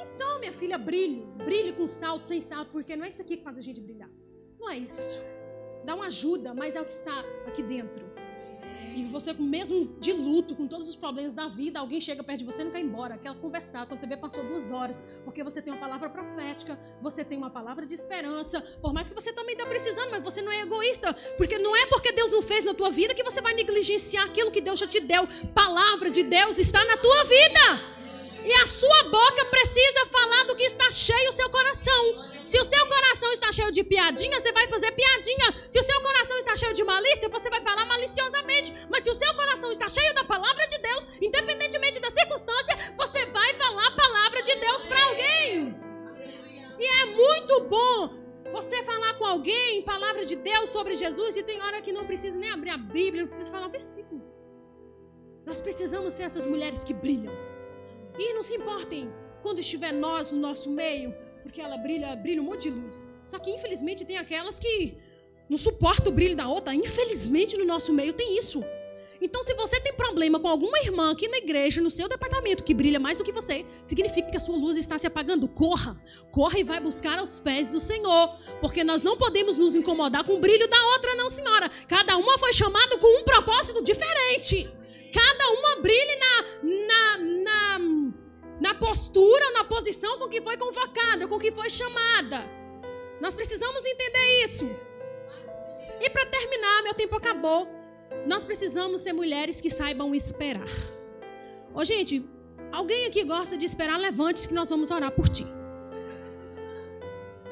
Então, 0.05 0.41
minha 0.41 0.53
filha, 0.53 0.77
brilhe. 0.77 1.23
Brilhe 1.49 1.73
com 1.73 1.87
salto, 1.87 2.27
sem 2.27 2.41
salto, 2.41 2.71
porque 2.73 2.97
não 2.97 3.05
é 3.05 3.09
isso 3.09 3.23
aqui 3.23 3.37
que 3.37 3.45
faz 3.45 3.59
a 3.59 3.65
gente 3.69 3.81
brilhar. 3.81 4.11
Não 4.59 4.69
é 4.69 4.79
isso. 4.79 5.21
Dá 5.85 5.95
uma 5.95 6.07
ajuda, 6.07 6.53
mas 6.53 6.75
é 6.75 6.81
o 6.81 6.85
que 6.85 6.93
está 6.93 7.17
aqui 7.47 7.63
dentro. 7.63 8.05
E 8.97 9.05
você, 9.05 9.33
mesmo 9.33 9.97
de 10.01 10.13
luto, 10.13 10.55
com 10.55 10.67
todos 10.67 10.89
os 10.89 10.97
problemas 10.97 11.35
da 11.35 11.49
vida, 11.49 11.79
alguém 11.79 12.01
chega 12.01 12.23
perto 12.23 12.41
de 12.41 12.45
você 12.45 12.63
e 12.63 12.65
não 12.65 12.73
quer 12.73 12.81
ir 12.81 12.85
embora, 12.85 13.19
quer 13.19 13.35
conversar. 13.37 13.87
Quando 13.87 14.01
você 14.01 14.07
vê, 14.07 14.17
passou 14.17 14.43
duas 14.45 14.71
horas. 14.71 14.97
Porque 15.25 15.45
você 15.45 15.63
tem 15.63 15.73
uma 15.73 15.81
palavra 15.81 16.11
profética, 16.11 16.79
você 17.01 17.25
tem 17.25 17.39
uma 17.39 17.51
palavra 17.51 17.87
de 17.87 17.95
esperança. 17.95 18.61
Por 18.81 18.93
mais 18.93 19.09
que 19.09 19.15
você 19.15 19.33
também 19.33 19.55
está 19.55 19.67
precisando, 19.67 20.11
mas 20.11 20.23
você 20.23 20.43
não 20.43 20.53
é 20.53 20.61
egoísta. 20.63 21.13
Porque 21.37 21.59
não 21.59 21.75
é 21.77 21.87
porque 21.87 22.13
Deus 22.13 22.31
não 22.31 22.43
fez 22.43 22.65
na 22.65 22.75
tua 22.75 22.91
vida 22.91 23.15
que 23.15 23.23
você 23.23 23.41
vai 23.41 23.55
negligenciar 23.55 24.25
aquilo 24.25 24.51
que 24.51 24.61
Deus 24.61 24.79
já 24.79 24.87
te 24.87 25.01
deu. 25.01 25.27
Palavra 25.55 26.11
de 26.11 26.23
Deus 26.23 26.59
está 26.59 26.85
na 26.85 26.97
tua 26.97 27.25
vida. 27.25 28.01
E 28.45 28.53
a 28.53 28.67
sua 28.67 29.05
boca 29.05 29.45
precisa 29.47 30.07
falar 30.07 30.45
do 30.45 30.57
que 30.57 30.65
está 30.65 30.91
cheio 30.91 31.29
o 31.29 31.33
seu 31.33 31.51
coração. 31.51 32.30
Se 32.51 32.59
o 32.59 32.65
seu 32.65 32.85
coração 32.95 33.31
está 33.33 33.53
cheio 33.53 33.71
de 33.71 33.85
piadinha, 33.85 34.41
você 34.41 34.51
vai 34.51 34.67
fazer 34.67 34.91
piadinha. 34.91 35.49
Se 35.71 35.79
o 35.79 35.85
seu 35.85 36.01
coração 36.03 36.37
está 36.39 36.57
cheio 36.57 36.73
de 36.73 36.83
malícia, 36.83 37.29
você 37.29 37.49
vai 37.49 37.63
falar 37.63 37.87
maliciosamente. 37.87 38.73
Mas 38.91 39.05
se 39.05 39.11
o 39.11 39.15
seu 39.15 39.33
coração 39.35 39.71
está 39.71 39.89
cheio 39.89 40.13
da 40.17 40.25
palavra 40.25 40.67
de 40.67 40.79
Deus, 40.79 41.07
independentemente 41.23 42.01
da 42.01 42.11
circunstância, 42.11 42.75
você 42.97 43.25
vai 43.27 43.55
falar 43.55 43.87
a 43.87 43.93
palavra 43.93 44.43
de 44.43 44.57
Deus 44.57 44.85
para 44.85 45.01
alguém. 45.05 45.77
E 46.81 46.87
é 47.03 47.07
muito 47.07 47.61
bom 47.75 47.97
você 48.53 48.83
falar 48.83 49.15
com 49.15 49.27
alguém 49.27 49.83
palavra 49.83 50.25
de 50.25 50.35
Deus 50.35 50.71
sobre 50.71 50.97
Jesus 50.97 51.37
e 51.37 51.45
tem 51.45 51.63
hora 51.63 51.81
que 51.81 51.93
não 51.93 52.05
precisa 52.05 52.37
nem 52.37 52.51
abrir 52.51 52.71
a 52.71 52.79
Bíblia, 52.79 53.23
não 53.23 53.29
precisa 53.29 53.53
falar 53.53 53.69
um 53.69 53.71
versículo. 53.71 54.21
Nós 55.47 55.61
precisamos 55.61 56.15
ser 56.15 56.25
essas 56.25 56.49
mulheres 56.49 56.83
que 56.83 56.95
brilham. 56.95 57.33
E 58.19 58.35
não 58.35 58.43
se 58.43 58.57
importem 58.57 59.09
quando 59.41 59.61
estiver 59.61 59.93
nós 59.93 60.33
no 60.33 60.41
nosso 60.41 60.69
meio, 60.69 61.15
porque 61.43 61.61
ela 61.61 61.77
brilha, 61.77 62.15
brilha 62.17 62.43
um 62.43 62.47
monte 62.47 62.71
de 62.71 62.71
luz. 62.71 63.05
Só 63.27 63.39
que 63.39 63.51
infelizmente 63.51 64.05
tem 64.05 64.19
aquelas 64.19 64.59
que 64.59 64.97
não 65.49 65.59
suportam 65.59 66.13
o 66.13 66.15
brilho 66.15 66.37
da 66.37 66.49
outra. 66.49 66.75
Infelizmente 66.75 67.57
no 67.57 67.65
nosso 67.65 67.93
meio 67.93 68.13
tem 68.13 68.39
isso. 68.39 68.65
Então, 69.23 69.43
se 69.43 69.53
você 69.55 69.79
tem 69.81 69.93
problema 69.93 70.41
com 70.41 70.49
alguma 70.49 70.79
irmã 70.79 71.13
aqui 71.13 71.29
na 71.29 71.37
igreja, 71.37 71.83
no 71.83 71.91
seu 71.91 72.09
departamento, 72.09 72.65
que 72.65 72.73
brilha 72.73 72.99
mais 72.99 73.19
do 73.19 73.25
que 73.25 73.33
você, 73.33 73.67
significa 73.85 74.31
que 74.31 74.37
a 74.37 74.41
sua 74.41 74.57
luz 74.57 74.79
está 74.79 74.99
se 74.99 75.07
apagando. 75.07 75.47
Corra, 75.47 76.01
corra 76.31 76.59
e 76.59 76.65
vai 76.65 76.81
buscar 76.81 77.19
aos 77.19 77.39
pés 77.39 77.69
do 77.69 77.79
Senhor. 77.79 78.37
Porque 78.63 78.83
nós 78.83 79.03
não 79.03 79.19
podemos 79.19 79.59
nos 79.59 79.77
incomodar 79.77 80.25
com 80.25 80.35
o 80.35 80.39
brilho 80.39 80.67
da 80.69 80.87
outra, 80.95 81.15
não, 81.17 81.29
senhora. 81.29 81.71
Cada 81.87 82.17
uma 82.17 82.39
foi 82.39 82.53
chamada 82.55 82.97
com 82.97 83.21
um 83.21 83.25
propósito 83.25 83.85
diferente. 83.85 84.71
Cada 85.13 85.51
uma 85.51 85.83
brilhe 85.83 86.17
na, 86.17 86.45
na, 86.87 87.19
na, 87.19 87.79
na 88.61 88.75
postura, 88.75 89.53
na 89.53 89.65
posição 89.65 90.19
com 90.19 90.29
que 90.29 90.43
foi 90.43 90.57
convocada, 90.57 91.27
com 91.27 91.39
que 91.39 91.51
foi 91.51 91.71
chamada. 91.71 92.45
Nós 93.21 93.35
precisamos 93.35 93.85
entender 93.85 94.45
isso. 94.45 94.71
E 96.01 96.11
para 96.11 96.27
terminar, 96.27 96.83
meu 96.83 96.95
tempo 96.95 97.17
acabou. 97.17 97.69
Nós 98.27 98.45
precisamos 98.45 99.01
ser 99.01 99.13
mulheres 99.13 99.61
que 99.61 99.71
saibam 99.71 100.15
esperar. 100.15 100.71
Ô, 101.75 101.85
gente, 101.85 102.25
alguém 102.73 103.07
aqui 103.07 103.25
gosta 103.25 103.57
de 103.57 103.65
esperar? 103.65 103.99
Levante-se 103.99 104.49
que 104.49 104.55
nós 104.55 104.69
vamos 104.69 104.91
orar 104.91 105.13
por 105.13 105.29
ti. 105.29 105.47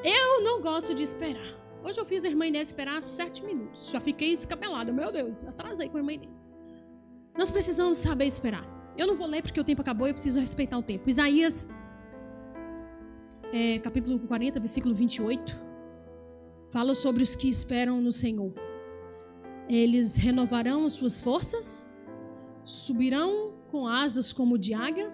Eu 0.03 0.41
não 0.41 0.61
gosto 0.61 0.93
de 0.93 1.03
esperar. 1.03 1.59
Hoje 1.83 1.99
eu 1.99 2.05
fiz 2.05 2.23
a 2.23 2.27
irmã 2.27 2.45
Inês 2.45 2.69
esperar 2.69 3.01
sete 3.01 3.43
minutos. 3.43 3.89
Já 3.89 3.99
fiquei 3.99 4.31
escapelada. 4.31 4.91
Meu 4.91 5.11
Deus, 5.11 5.43
atrasei 5.43 5.89
com 5.89 5.97
a 5.97 5.99
irmã 6.01 6.13
Inês. 6.13 6.47
Nós 7.37 7.51
precisamos 7.51 7.97
saber 7.97 8.25
esperar. 8.25 8.78
Eu 8.97 9.07
não 9.07 9.15
vou 9.15 9.27
ler 9.27 9.41
porque 9.41 9.59
o 9.59 9.63
tempo 9.63 9.81
acabou 9.81 10.07
eu 10.07 10.13
preciso 10.13 10.39
respeitar 10.39 10.77
o 10.77 10.83
tempo. 10.83 11.09
Isaías, 11.09 11.69
é, 13.53 13.79
capítulo 13.79 14.19
40, 14.19 14.59
versículo 14.59 14.93
28, 14.93 15.55
fala 16.71 16.93
sobre 16.93 17.23
os 17.23 17.35
que 17.35 17.49
esperam 17.49 18.01
no 18.01 18.11
Senhor. 18.11 18.53
Eles 19.67 20.15
renovarão 20.15 20.85
as 20.85 20.93
suas 20.93 21.21
forças, 21.21 21.89
subirão 22.63 23.53
com 23.71 23.87
asas 23.87 24.33
como 24.33 24.57
de 24.57 24.73
águia. 24.73 25.11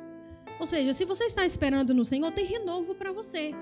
Ou 0.60 0.66
seja, 0.66 0.94
se 0.94 1.04
você 1.06 1.26
está 1.26 1.46
esperando 1.46 1.94
no 1.94 2.06
Senhor, 2.06 2.32
tem 2.32 2.46
renovo 2.46 2.96
para 2.96 3.12
você. 3.12 3.54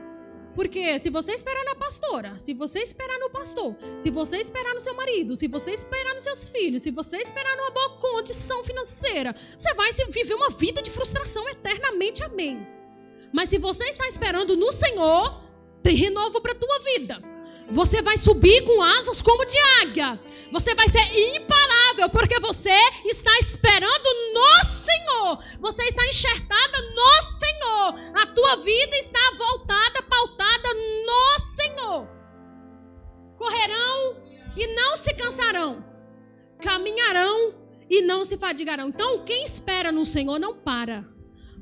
Porque 0.55 0.99
se 0.99 1.09
você 1.09 1.33
esperar 1.33 1.63
na 1.65 1.75
pastora, 1.75 2.37
se 2.37 2.53
você 2.53 2.79
esperar 2.79 3.17
no 3.19 3.29
pastor, 3.29 3.75
se 3.99 4.09
você 4.09 4.37
esperar 4.37 4.73
no 4.73 4.79
seu 4.79 4.93
marido, 4.95 5.35
se 5.35 5.47
você 5.47 5.71
esperar 5.71 6.13
nos 6.13 6.23
seus 6.23 6.47
filhos, 6.47 6.83
se 6.83 6.91
você 6.91 7.17
esperar 7.17 7.57
numa 7.57 7.71
boa 7.71 7.89
condição 7.97 8.63
financeira, 8.63 9.35
você 9.57 9.73
vai 9.73 9.91
viver 10.09 10.35
uma 10.35 10.49
vida 10.49 10.81
de 10.81 10.91
frustração 10.91 11.47
eternamente. 11.49 12.23
Amém. 12.23 12.67
Mas 13.31 13.49
se 13.49 13.57
você 13.57 13.83
está 13.85 14.07
esperando 14.07 14.55
no 14.55 14.71
Senhor, 14.71 15.41
tem 15.81 15.95
renovo 15.95 16.39
para 16.39 16.51
a 16.51 16.55
tua 16.55 16.79
vida. 16.79 17.32
Você 17.73 18.03
vai 18.03 18.17
subir 18.17 18.63
com 18.65 18.83
asas 18.83 19.19
como 19.19 19.45
de 19.45 19.57
águia. 19.81 20.19
Você 20.51 20.75
vai 20.75 20.87
ser 20.87 21.03
imparável, 21.35 22.07
porque 22.09 22.39
você 22.39 22.77
está 23.05 23.31
esperando 23.39 24.09
no 24.33 24.69
Senhor. 24.69 25.39
Você 25.59 25.83
está 25.83 26.05
enxertada 26.05 26.81
no 26.91 27.21
Senhor. 27.39 28.21
A 28.21 28.27
tua 28.27 28.57
vida 28.57 28.95
está 28.97 29.19
voltada, 29.37 30.03
pautada 30.03 30.73
no 30.73 31.39
Senhor. 31.55 32.07
Correrão 33.37 34.17
e 34.55 34.67
não 34.75 34.95
se 34.95 35.11
cansarão. 35.15 35.83
Caminharão 36.61 37.55
e 37.89 38.03
não 38.03 38.23
se 38.23 38.37
fadigarão. 38.37 38.89
Então, 38.89 39.25
quem 39.25 39.43
espera 39.43 39.91
no 39.91 40.05
Senhor 40.05 40.37
não 40.37 40.55
para. 40.55 41.12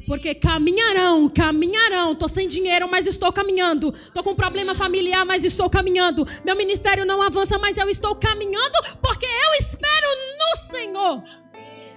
Porque 0.08 0.36
caminharão, 0.36 1.30
caminharão. 1.30 2.14
Estou 2.14 2.28
sem 2.28 2.48
dinheiro, 2.48 2.88
mas 2.90 3.08
estou 3.08 3.32
caminhando. 3.32 3.90
Estou 3.90 4.24
com 4.24 4.36
problema 4.36 4.76
familiar, 4.76 5.26
mas 5.26 5.44
estou 5.44 5.70
caminhando. 5.70 6.26
Meu 6.44 6.56
ministério 6.56 7.06
não 7.06 7.22
avança, 7.22 7.58
mas 7.58 7.78
eu 7.78 7.90
estou 7.90 8.16
caminhando 8.16 8.76
porque 9.02 9.26
eu 9.26 9.54
espero 9.60 10.08
no 10.40 10.62
Senhor. 10.62 11.24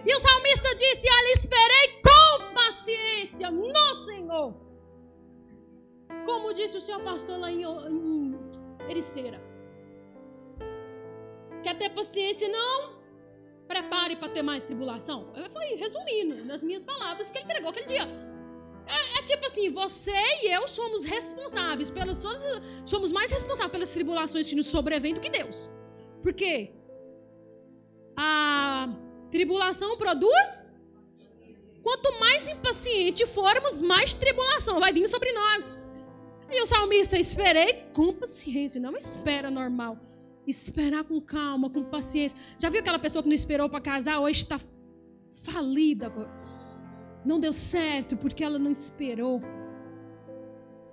E 0.06 0.14
o 0.14 0.20
salmista 0.20 0.74
disse: 0.74 1.08
Olha, 1.10 1.32
esperei 1.34 2.00
com 2.02 2.54
paciência 2.54 3.50
no 3.50 3.94
Senhor. 3.94 4.54
Como 6.26 6.54
disse 6.54 6.76
o 6.76 6.80
seu 6.80 7.00
pastor 7.00 7.38
lá 7.38 7.50
em, 7.50 7.62
em 7.64 8.38
Ericeira. 8.88 9.42
Quer 11.62 11.76
ter 11.76 11.90
paciência? 11.90 12.48
Não 12.48 12.93
prepare 13.66 14.16
para 14.16 14.28
ter 14.28 14.42
mais 14.42 14.64
tribulação. 14.64 15.32
Falei, 15.50 15.74
resumindo, 15.76 16.44
nas 16.44 16.62
minhas 16.62 16.84
palavras, 16.84 17.30
que 17.30 17.38
ele 17.38 17.44
entregou 17.44 17.70
aquele 17.70 17.86
dia. 17.86 18.06
É, 18.86 19.18
é, 19.18 19.22
tipo 19.22 19.46
assim, 19.46 19.70
você 19.70 20.12
e 20.42 20.52
eu 20.52 20.68
somos 20.68 21.04
responsáveis 21.04 21.90
pelas 21.90 22.18
somos 22.84 23.12
mais 23.12 23.30
responsáveis 23.30 23.72
pelas 23.72 23.92
tribulações 23.92 24.46
que 24.46 24.54
nos 24.54 24.66
sobrevêm 24.66 25.14
do 25.14 25.20
que 25.20 25.30
Deus. 25.30 25.70
Porque 26.22 26.70
a 28.16 28.88
tribulação 29.30 29.96
produz 29.96 30.72
quanto 31.82 32.18
mais 32.20 32.48
impaciente 32.48 33.26
formos, 33.26 33.80
mais 33.80 34.14
tribulação 34.14 34.78
vai 34.78 34.92
vir 34.92 35.08
sobre 35.08 35.32
nós. 35.32 35.84
E 36.50 36.62
o 36.62 36.66
salmista 36.66 37.18
esperei 37.18 37.72
com 37.94 38.12
paciência, 38.12 38.80
não 38.80 38.96
espera 38.96 39.50
normal. 39.50 39.98
Esperar 40.46 41.04
com 41.04 41.20
calma, 41.20 41.70
com 41.70 41.82
paciência. 41.84 42.38
Já 42.58 42.68
viu 42.68 42.80
aquela 42.80 42.98
pessoa 42.98 43.22
que 43.22 43.28
não 43.28 43.34
esperou 43.34 43.68
para 43.68 43.80
casar, 43.80 44.20
hoje 44.20 44.42
está 44.42 44.60
falida? 45.44 46.12
Não 47.24 47.40
deu 47.40 47.52
certo 47.52 48.16
porque 48.16 48.44
ela 48.44 48.58
não 48.58 48.70
esperou. 48.70 49.42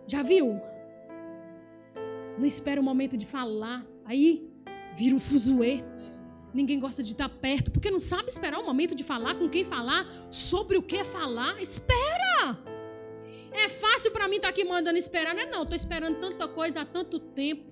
Já 0.07 0.23
viu? 0.23 0.59
Não 2.37 2.45
espera 2.45 2.79
o 2.79 2.83
momento 2.83 3.17
de 3.17 3.25
falar. 3.25 3.85
Aí 4.05 4.49
vira 4.95 5.15
um 5.15 5.19
fuzuê. 5.19 5.83
Ninguém 6.53 6.79
gosta 6.79 7.01
de 7.01 7.11
estar 7.11 7.29
perto, 7.29 7.71
porque 7.71 7.89
não 7.89 7.99
sabe 7.99 8.29
esperar 8.29 8.59
o 8.59 8.65
momento 8.65 8.93
de 8.93 9.05
falar, 9.05 9.35
com 9.35 9.47
quem 9.47 9.63
falar, 9.63 10.05
sobre 10.29 10.77
o 10.77 10.83
que 10.83 11.03
falar. 11.03 11.61
Espera! 11.61 12.59
É 13.53 13.69
fácil 13.69 14.11
para 14.11 14.27
mim 14.27 14.37
estar 14.37 14.49
aqui 14.49 14.63
mandando 14.63 14.97
esperar, 14.97 15.33
não 15.33 15.41
é 15.41 15.45
não. 15.45 15.63
Estou 15.63 15.77
esperando 15.77 16.19
tanta 16.19 16.47
coisa 16.47 16.81
há 16.81 16.85
tanto 16.85 17.19
tempo, 17.19 17.70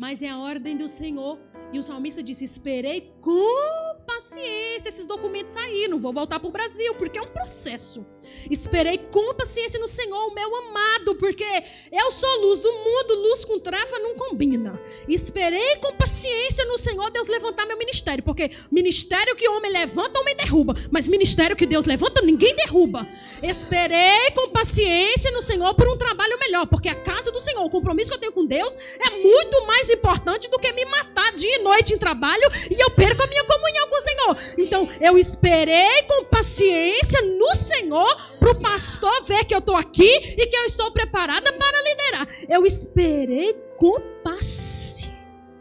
mas 0.00 0.22
é 0.22 0.30
a 0.30 0.38
ordem 0.38 0.78
do 0.78 0.88
Senhor. 0.88 1.38
E 1.74 1.78
o 1.78 1.82
salmista 1.82 2.22
disse: 2.22 2.42
Esperei 2.42 3.12
com 3.20 3.96
paciência 4.06 4.88
esses 4.88 5.04
documentos 5.04 5.52
sair, 5.52 5.88
não 5.88 5.98
vou 5.98 6.12
voltar 6.12 6.40
para 6.40 6.48
o 6.48 6.50
Brasil, 6.50 6.94
porque 6.94 7.18
é 7.18 7.22
um 7.22 7.28
processo. 7.28 8.06
Esperei 8.50 8.98
com 8.98 9.34
paciência 9.34 9.78
no 9.78 9.86
Senhor, 9.86 10.28
o 10.28 10.34
meu 10.34 10.56
amado, 10.56 11.14
porque 11.16 11.44
eu 11.92 12.10
sou 12.10 12.40
luz 12.40 12.60
do 12.60 12.72
mundo, 12.72 13.14
luz 13.14 13.44
com 13.44 13.58
treva 13.58 13.98
não 13.98 14.14
combina. 14.14 14.80
Esperei 15.08 15.76
com 15.76 15.92
paciência 15.94 16.64
no 16.66 16.78
Senhor 16.78 17.10
Deus 17.10 17.28
levantar 17.28 17.66
meu 17.66 17.76
ministério, 17.76 18.22
porque 18.22 18.50
ministério 18.70 19.36
que 19.36 19.48
homem 19.48 19.70
levanta, 19.70 20.20
homem 20.20 20.36
derruba, 20.36 20.74
mas 20.90 21.08
ministério 21.08 21.56
que 21.56 21.66
Deus 21.66 21.86
levanta, 21.86 22.22
ninguém 22.22 22.54
derruba. 22.56 23.06
Esperei 23.42 24.30
com 24.34 24.50
paciência 24.50 25.30
no 25.32 25.42
Senhor 25.42 25.74
por 25.74 25.88
um 25.88 25.96
trabalho 25.96 26.38
melhor, 26.38 26.66
porque 26.66 26.88
a 26.88 26.94
casa 26.94 27.30
do 27.30 27.40
Senhor, 27.40 27.64
o 27.64 27.70
compromisso 27.70 28.10
que 28.10 28.16
eu 28.16 28.20
tenho 28.20 28.32
com 28.32 28.46
Deus 28.46 28.76
é 28.98 29.10
muito 29.10 29.66
mais 29.66 29.88
importante 29.90 30.50
do 30.50 30.58
que 30.58 30.72
me 30.72 30.84
matar 30.86 31.32
dia 31.34 31.56
e 31.56 31.62
noite 31.62 31.94
em 31.94 31.98
trabalho 31.98 32.42
e 32.70 32.80
eu 32.80 32.90
perco 32.90 33.22
a 33.22 33.26
minha 33.26 33.44
comunhão 33.44 33.88
com 33.88 33.96
o 33.96 34.00
Senhor. 34.00 34.36
Então, 34.58 34.88
eu 35.00 35.18
esperei 35.18 36.02
com 36.02 36.24
paciência 36.24 37.22
no 37.22 37.54
Senhor 37.54 38.16
para 38.38 38.50
o 38.50 38.60
pastor 38.60 39.22
ver 39.24 39.44
que 39.44 39.54
eu 39.54 39.58
estou 39.58 39.76
aqui 39.76 40.10
e 40.10 40.46
que 40.46 40.56
eu 40.56 40.64
estou 40.64 40.90
preparada 40.90 41.52
para 41.52 41.82
liderar. 41.82 42.28
Eu 42.48 42.66
esperei 42.66 43.54
com 43.78 44.00
paciência. 44.22 45.54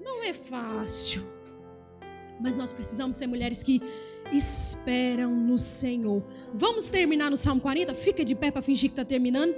Não 0.00 0.22
é 0.22 0.32
fácil. 0.32 1.22
Mas 2.40 2.56
nós 2.56 2.72
precisamos 2.72 3.16
ser 3.16 3.26
mulheres 3.26 3.62
que 3.62 3.82
esperam 4.32 5.30
no 5.30 5.58
Senhor. 5.58 6.22
Vamos 6.52 6.88
terminar 6.88 7.30
no 7.30 7.36
Salmo 7.36 7.60
40? 7.60 7.94
Fica 7.94 8.24
de 8.24 8.34
pé 8.34 8.50
para 8.50 8.62
fingir 8.62 8.90
que 8.90 8.94
está 8.94 9.04
terminando. 9.04 9.54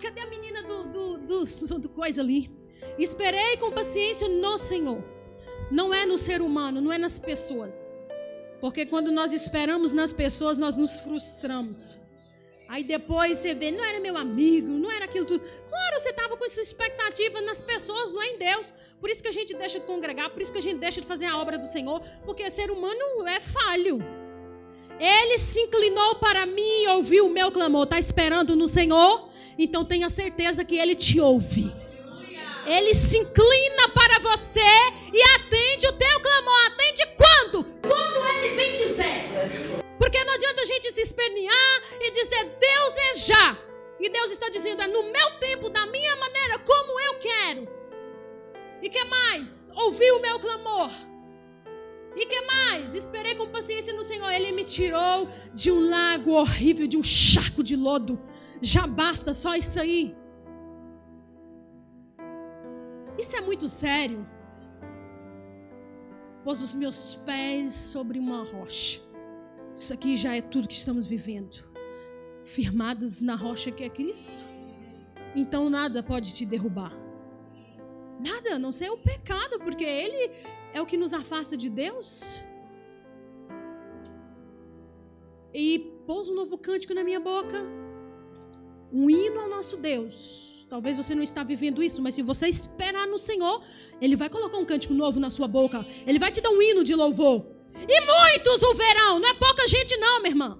Cadê 0.00 0.20
a 0.20 0.26
menina 0.26 0.62
do, 0.62 0.84
do, 0.84 1.18
do, 1.18 1.78
do 1.78 1.88
coisa 1.88 2.20
ali? 2.20 2.50
Esperei 2.98 3.56
com 3.56 3.70
paciência 3.70 4.28
no 4.28 4.58
Senhor. 4.58 5.02
Não 5.70 5.92
é 5.92 6.06
no 6.06 6.16
ser 6.16 6.42
humano, 6.42 6.80
não 6.80 6.92
é 6.92 6.98
nas 6.98 7.18
pessoas. 7.18 7.92
Porque 8.60 8.86
quando 8.86 9.10
nós 9.10 9.32
esperamos 9.32 9.92
nas 9.92 10.12
pessoas, 10.12 10.58
nós 10.58 10.76
nos 10.76 11.00
frustramos. 11.00 11.98
Aí 12.68 12.82
depois 12.82 13.38
você 13.38 13.54
vê, 13.54 13.70
não 13.70 13.84
era 13.84 14.00
meu 14.00 14.16
amigo, 14.16 14.66
não 14.66 14.90
era 14.90 15.04
aquilo 15.04 15.24
tudo. 15.24 15.40
Claro, 15.40 16.00
você 16.00 16.10
estava 16.10 16.36
com 16.36 16.44
essa 16.44 16.60
expectativa 16.60 17.40
nas 17.42 17.62
pessoas, 17.62 18.12
não 18.12 18.22
é 18.22 18.30
em 18.30 18.38
Deus. 18.38 18.72
Por 19.00 19.08
isso 19.08 19.22
que 19.22 19.28
a 19.28 19.32
gente 19.32 19.54
deixa 19.54 19.78
de 19.78 19.86
congregar, 19.86 20.30
por 20.30 20.42
isso 20.42 20.52
que 20.52 20.58
a 20.58 20.62
gente 20.62 20.78
deixa 20.78 21.00
de 21.00 21.06
fazer 21.06 21.26
a 21.26 21.38
obra 21.38 21.58
do 21.58 21.66
Senhor, 21.66 22.00
porque 22.24 22.50
ser 22.50 22.70
humano 22.70 23.26
é 23.28 23.40
falho. 23.40 24.04
Ele 24.98 25.38
se 25.38 25.60
inclinou 25.60 26.16
para 26.16 26.44
mim 26.46 26.82
e 26.82 26.88
ouviu 26.88 27.26
o 27.26 27.30
meu 27.30 27.52
clamor. 27.52 27.84
Está 27.84 27.98
esperando 27.98 28.56
no 28.56 28.66
Senhor? 28.66 29.28
Então 29.58 29.84
tenha 29.84 30.08
certeza 30.08 30.64
que 30.64 30.76
Ele 30.76 30.94
te 30.94 31.20
ouve. 31.20 31.72
Ele 32.66 32.94
se 32.94 33.18
inclina 33.18 33.88
para 33.94 34.18
você 34.18 34.60
e 35.12 35.22
atende 35.36 35.86
o 35.86 35.92
teu 35.92 36.20
clamor. 36.20 36.66
Atende 36.66 37.06
quando? 37.16 37.35
Porque 39.98 40.24
não 40.24 40.34
adianta 40.34 40.62
a 40.62 40.66
gente 40.66 40.92
se 40.92 41.00
espernear 41.02 41.82
e 42.00 42.10
dizer 42.10 42.44
Deus 42.44 42.96
é 42.96 43.14
já. 43.14 43.58
E 43.98 44.10
Deus 44.10 44.30
está 44.30 44.48
dizendo 44.48 44.82
é 44.82 44.86
no 44.86 45.04
meu 45.04 45.30
tempo, 45.40 45.70
da 45.70 45.86
minha 45.86 46.16
maneira, 46.16 46.58
como 46.58 47.00
eu 47.00 47.14
quero. 47.18 47.68
E 48.82 48.90
que 48.90 49.04
mais? 49.04 49.70
Ouvi 49.74 50.10
o 50.12 50.20
meu 50.20 50.38
clamor. 50.38 50.90
E 52.14 52.24
que 52.26 52.40
mais? 52.42 52.94
Esperei 52.94 53.34
com 53.34 53.46
paciência 53.48 53.92
no 53.92 54.02
Senhor. 54.02 54.30
Ele 54.30 54.52
me 54.52 54.64
tirou 54.64 55.28
de 55.52 55.70
um 55.70 55.88
lago 55.88 56.32
horrível, 56.32 56.86
de 56.86 56.96
um 56.96 57.02
charco 57.02 57.62
de 57.62 57.76
lodo. 57.76 58.20
Já 58.60 58.86
basta 58.86 59.34
só 59.34 59.54
isso 59.54 59.78
aí. 59.78 60.16
Isso 63.18 63.36
é 63.36 63.40
muito 63.40 63.68
sério. 63.68 64.26
Pôs 66.44 66.60
os 66.60 66.74
meus 66.74 67.14
pés 67.14 67.72
sobre 67.72 68.18
uma 68.18 68.44
rocha. 68.44 69.00
Isso 69.76 69.92
aqui 69.92 70.16
já 70.16 70.34
é 70.34 70.40
tudo 70.40 70.66
que 70.66 70.74
estamos 70.74 71.04
vivendo. 71.04 71.56
Firmados 72.42 73.20
na 73.20 73.36
rocha 73.36 73.70
que 73.70 73.84
é 73.84 73.90
Cristo. 73.90 74.44
Então 75.34 75.68
nada 75.68 76.02
pode 76.02 76.34
te 76.34 76.46
derrubar. 76.46 76.92
Nada, 78.18 78.58
não 78.58 78.72
ser 78.72 78.90
o 78.90 78.96
pecado, 78.96 79.58
porque 79.58 79.84
ele 79.84 80.30
é 80.72 80.80
o 80.80 80.86
que 80.86 80.96
nos 80.96 81.12
afasta 81.12 81.56
de 81.56 81.68
Deus. 81.68 82.42
E 85.52 85.92
pôs 86.06 86.28
um 86.28 86.34
novo 86.34 86.56
cântico 86.56 86.94
na 86.94 87.04
minha 87.04 87.20
boca. 87.20 87.58
Um 88.90 89.10
hino 89.10 89.40
ao 89.40 89.48
nosso 89.48 89.76
Deus 89.76 90.46
Talvez 90.68 90.96
você 90.96 91.14
não 91.14 91.22
está 91.22 91.44
vivendo 91.44 91.82
isso, 91.82 92.02
mas 92.02 92.14
se 92.14 92.22
você 92.22 92.48
esperar 92.48 93.06
no 93.06 93.18
Senhor, 93.18 93.62
Ele 94.00 94.16
vai 94.16 94.28
colocar 94.28 94.58
um 94.58 94.64
cântico 94.64 94.94
novo 94.94 95.20
na 95.20 95.30
sua 95.30 95.46
boca. 95.46 95.86
Ele 96.06 96.18
vai 96.18 96.30
te 96.30 96.40
dar 96.40 96.50
um 96.50 96.60
hino 96.60 96.82
de 96.82 96.94
louvor. 96.94 97.46
E 97.88 98.00
muitos 98.00 98.62
o 98.62 98.74
verão. 98.74 99.18
Não 99.18 99.28
é 99.28 99.34
pouca 99.34 99.66
gente, 99.68 99.96
não, 99.96 100.20
minha 100.20 100.30
irmã. 100.30 100.58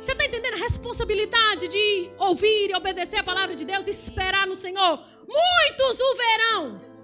Você 0.00 0.12
está 0.12 0.24
entendendo 0.26 0.54
a 0.54 0.58
responsabilidade 0.58 1.68
de 1.68 2.10
ouvir 2.18 2.70
e 2.70 2.74
obedecer 2.74 3.16
a 3.16 3.24
palavra 3.24 3.56
de 3.56 3.64
Deus 3.64 3.86
e 3.86 3.90
esperar 3.90 4.46
no 4.46 4.54
Senhor? 4.54 5.02
Muitos 5.26 6.00
o 6.00 6.14
verão. 6.14 6.94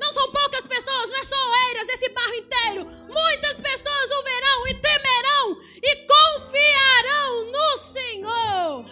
Não 0.00 0.12
são 0.12 0.30
poucas 0.32 0.66
pessoas, 0.66 1.10
não 1.10 1.18
é 1.18 1.24
só 1.24 1.36
Eiras, 1.68 1.88
esse 1.88 2.08
barro 2.08 2.34
inteiro. 2.34 2.86
Muitas 3.08 3.60
pessoas 3.60 4.10
o 4.10 4.22
verão 4.24 4.68
e 4.68 4.74
temerão 4.74 5.58
e 5.82 5.96
confiarão 6.06 7.52
no 7.52 7.76
Senhor. 7.76 8.84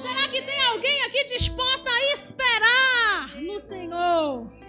Será 0.00 0.28
que 0.28 0.42
tem 0.42 0.62
alguém 0.64 1.02
aqui 1.02 1.24
disposta 1.24 1.90
a 1.90 2.12
esperar 2.12 3.40
no 3.40 3.58
Senhor? 3.58 4.61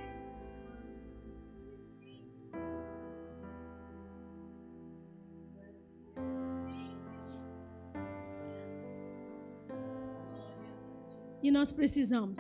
E 11.44 11.52
nós 11.52 11.74
precisamos 11.74 12.40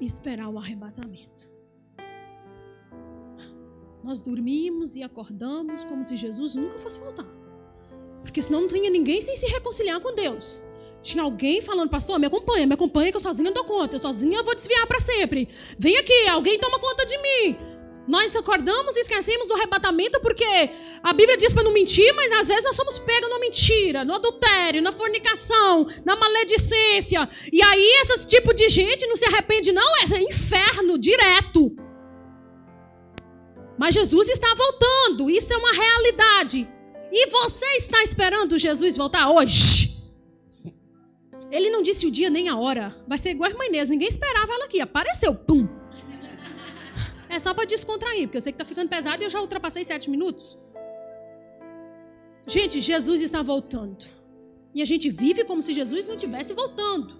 esperar 0.00 0.48
o 0.48 0.58
arrebatamento. 0.58 1.50
Nós 4.02 4.20
dormimos 4.20 4.96
e 4.96 5.02
acordamos 5.02 5.84
como 5.84 6.02
se 6.02 6.16
Jesus 6.16 6.54
nunca 6.54 6.78
fosse 6.78 6.98
voltar. 6.98 7.26
Porque 8.22 8.40
senão 8.40 8.62
não 8.62 8.68
tinha 8.68 8.90
ninguém 8.90 9.20
sem 9.20 9.36
se 9.36 9.46
reconciliar 9.46 10.00
com 10.00 10.14
Deus. 10.14 10.64
Tinha 11.02 11.22
alguém 11.22 11.60
falando, 11.60 11.90
pastor, 11.90 12.18
me 12.18 12.26
acompanha, 12.26 12.66
me 12.66 12.74
acompanha 12.74 13.10
que 13.10 13.16
eu 13.16 13.20
sozinha 13.20 13.50
não 13.50 13.54
dou 13.54 13.64
conta. 13.64 13.96
Eu 13.96 14.00
sozinha 14.00 14.42
vou 14.42 14.54
desviar 14.54 14.86
para 14.86 15.00
sempre. 15.00 15.48
Vem 15.78 15.96
aqui, 15.98 16.26
alguém 16.28 16.58
toma 16.58 16.78
conta 16.78 17.04
de 17.04 17.18
mim. 17.18 17.56
Nós 18.06 18.36
acordamos 18.36 18.96
e 18.96 19.00
esquecemos 19.00 19.48
do 19.48 19.54
arrebatamento 19.54 20.20
porque 20.20 20.44
a 21.02 21.12
Bíblia 21.12 21.36
diz 21.36 21.52
para 21.52 21.64
não 21.64 21.72
mentir, 21.72 22.12
mas 22.14 22.32
às 22.32 22.46
vezes 22.46 22.64
nós 22.64 22.76
somos 22.76 22.98
pegos 22.98 23.28
na 23.28 23.38
mentira, 23.40 24.04
no 24.04 24.14
adultério, 24.14 24.80
na 24.80 24.92
fornicação, 24.92 25.86
na 26.04 26.14
maledicência. 26.16 27.28
E 27.52 27.62
aí 27.62 28.02
esse 28.02 28.26
tipo 28.26 28.54
de 28.54 28.68
gente 28.68 29.06
não 29.06 29.16
se 29.16 29.24
arrepende 29.24 29.72
não, 29.72 29.96
é 29.96 30.22
inferno 30.22 30.98
direto. 30.98 31.76
Mas 33.78 33.94
Jesus 33.94 34.28
está 34.28 34.54
voltando, 34.54 35.28
isso 35.28 35.52
é 35.52 35.56
uma 35.56 35.72
realidade. 35.72 36.66
E 37.12 37.30
você 37.30 37.66
está 37.76 38.02
esperando 38.02 38.58
Jesus 38.58 38.96
voltar 38.96 39.30
hoje? 39.30 39.96
Ele 41.50 41.70
não 41.70 41.82
disse 41.82 42.06
o 42.06 42.10
dia 42.10 42.28
nem 42.28 42.48
a 42.48 42.56
hora. 42.56 42.94
Vai 43.06 43.18
ser 43.18 43.30
igual 43.30 43.48
a 43.48 43.52
irmã 43.52 43.64
Inês. 43.66 43.88
Ninguém 43.88 44.08
esperava 44.08 44.52
ela 44.52 44.64
aqui. 44.64 44.80
Apareceu. 44.80 45.34
Pum. 45.34 45.68
É 47.36 47.40
só 47.46 47.52
para 47.56 47.66
descontrair, 47.72 48.22
porque 48.26 48.38
eu 48.38 48.44
sei 48.44 48.52
que 48.52 48.56
está 48.60 48.64
ficando 48.64 48.88
pesado 48.88 49.22
e 49.22 49.26
eu 49.26 49.32
já 49.34 49.40
ultrapassei 49.46 49.84
sete 49.84 50.08
minutos. 50.14 50.56
Gente, 52.54 52.80
Jesus 52.80 53.20
está 53.20 53.42
voltando. 53.42 54.06
E 54.74 54.80
a 54.80 54.86
gente 54.90 55.10
vive 55.10 55.44
como 55.44 55.60
se 55.60 55.74
Jesus 55.80 56.06
não 56.06 56.14
estivesse 56.14 56.54
voltando. 56.54 57.14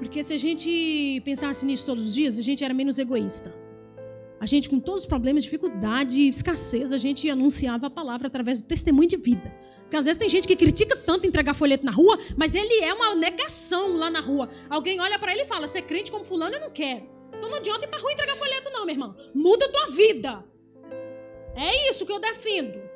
Porque 0.00 0.24
se 0.24 0.32
a 0.32 0.40
gente 0.44 1.22
pensasse 1.24 1.64
nisso 1.64 1.86
todos 1.86 2.04
os 2.06 2.14
dias, 2.14 2.36
a 2.36 2.42
gente 2.42 2.64
era 2.64 2.74
menos 2.74 2.98
egoísta. 2.98 3.54
A 4.40 4.46
gente, 4.46 4.68
com 4.68 4.80
todos 4.80 5.02
os 5.02 5.06
problemas, 5.06 5.44
dificuldade, 5.44 6.26
escassez, 6.28 6.92
a 6.92 6.96
gente 6.96 7.30
anunciava 7.30 7.86
a 7.86 7.90
palavra 7.90 8.26
através 8.26 8.58
do 8.58 8.66
testemunho 8.66 9.06
de 9.06 9.18
vida. 9.18 9.54
Porque 9.82 9.96
às 9.96 10.06
vezes 10.06 10.18
tem 10.18 10.28
gente 10.28 10.48
que 10.48 10.56
critica 10.56 10.96
tanto 10.96 11.28
entregar 11.28 11.54
folheto 11.54 11.84
na 11.84 11.92
rua, 11.92 12.18
mas 12.36 12.56
ele 12.56 12.82
é 12.82 12.92
uma 12.92 13.14
negação 13.14 13.94
lá 13.96 14.10
na 14.10 14.20
rua. 14.20 14.48
Alguém 14.68 15.00
olha 15.00 15.18
para 15.18 15.30
ele 15.32 15.42
e 15.42 15.46
fala: 15.46 15.68
Você 15.68 15.78
é 15.78 15.82
crente 15.82 16.10
como 16.10 16.24
fulano? 16.24 16.56
Eu 16.56 16.60
não 16.62 16.70
quero. 16.70 17.19
Então 17.34 17.48
não 17.48 17.58
adianta 17.58 17.86
ir 17.86 17.88
pra 17.88 17.98
rua 17.98 18.12
entregar 18.12 18.36
folheto, 18.36 18.70
não, 18.70 18.84
meu 18.84 18.94
irmão. 18.94 19.16
Muda 19.34 19.64
a 19.64 19.68
tua 19.68 19.86
vida. 19.88 20.44
É 21.54 21.90
isso 21.90 22.06
que 22.06 22.12
eu 22.12 22.18
defendo. 22.18 22.90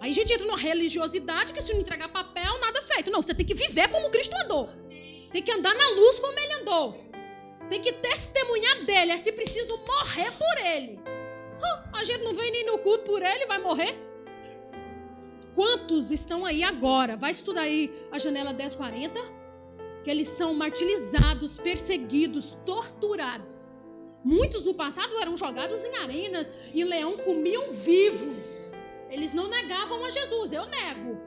Aí 0.00 0.10
a 0.10 0.12
gente 0.12 0.32
entra 0.32 0.46
numa 0.46 0.58
religiosidade 0.58 1.52
que 1.52 1.60
se 1.60 1.72
não 1.72 1.80
entregar 1.80 2.08
papel, 2.08 2.58
nada 2.60 2.82
feito. 2.82 3.10
Não, 3.10 3.22
você 3.22 3.34
tem 3.34 3.44
que 3.44 3.54
viver 3.54 3.88
como 3.88 4.10
Cristo 4.10 4.34
andou. 4.44 4.68
Tem 5.32 5.42
que 5.42 5.52
andar 5.52 5.74
na 5.74 5.88
luz 5.90 6.18
como 6.20 6.38
ele 6.38 6.52
andou. 6.54 7.04
Tem 7.68 7.80
que 7.80 7.92
testemunhar 7.92 8.84
dele. 8.84 9.12
É 9.12 9.16
se 9.16 9.32
preciso 9.32 9.76
morrer 9.76 10.30
por 10.32 10.66
ele. 10.66 11.00
a 11.92 12.04
gente 12.04 12.22
não 12.22 12.34
vem 12.34 12.50
nem 12.50 12.64
no 12.64 12.78
culto 12.78 13.04
por 13.04 13.22
ele, 13.22 13.46
vai 13.46 13.58
morrer. 13.58 13.98
Quantos 15.54 16.12
estão 16.12 16.46
aí 16.46 16.62
agora? 16.62 17.16
Vai 17.16 17.32
estudar 17.32 17.62
aí 17.62 17.92
a 18.12 18.18
janela 18.18 18.52
1040. 18.52 19.37
Que 20.08 20.12
eles 20.12 20.28
são 20.28 20.54
martirizados, 20.54 21.58
perseguidos, 21.58 22.56
torturados. 22.64 23.68
Muitos 24.24 24.64
no 24.64 24.72
passado 24.72 25.14
eram 25.18 25.36
jogados 25.36 25.84
em 25.84 25.96
arena 25.98 26.48
e 26.72 26.82
leão 26.82 27.18
comiam 27.18 27.70
vivos. 27.72 28.72
Eles 29.10 29.34
não 29.34 29.48
negavam 29.48 30.02
a 30.06 30.10
Jesus. 30.10 30.50
Eu 30.50 30.64
nego. 30.64 31.20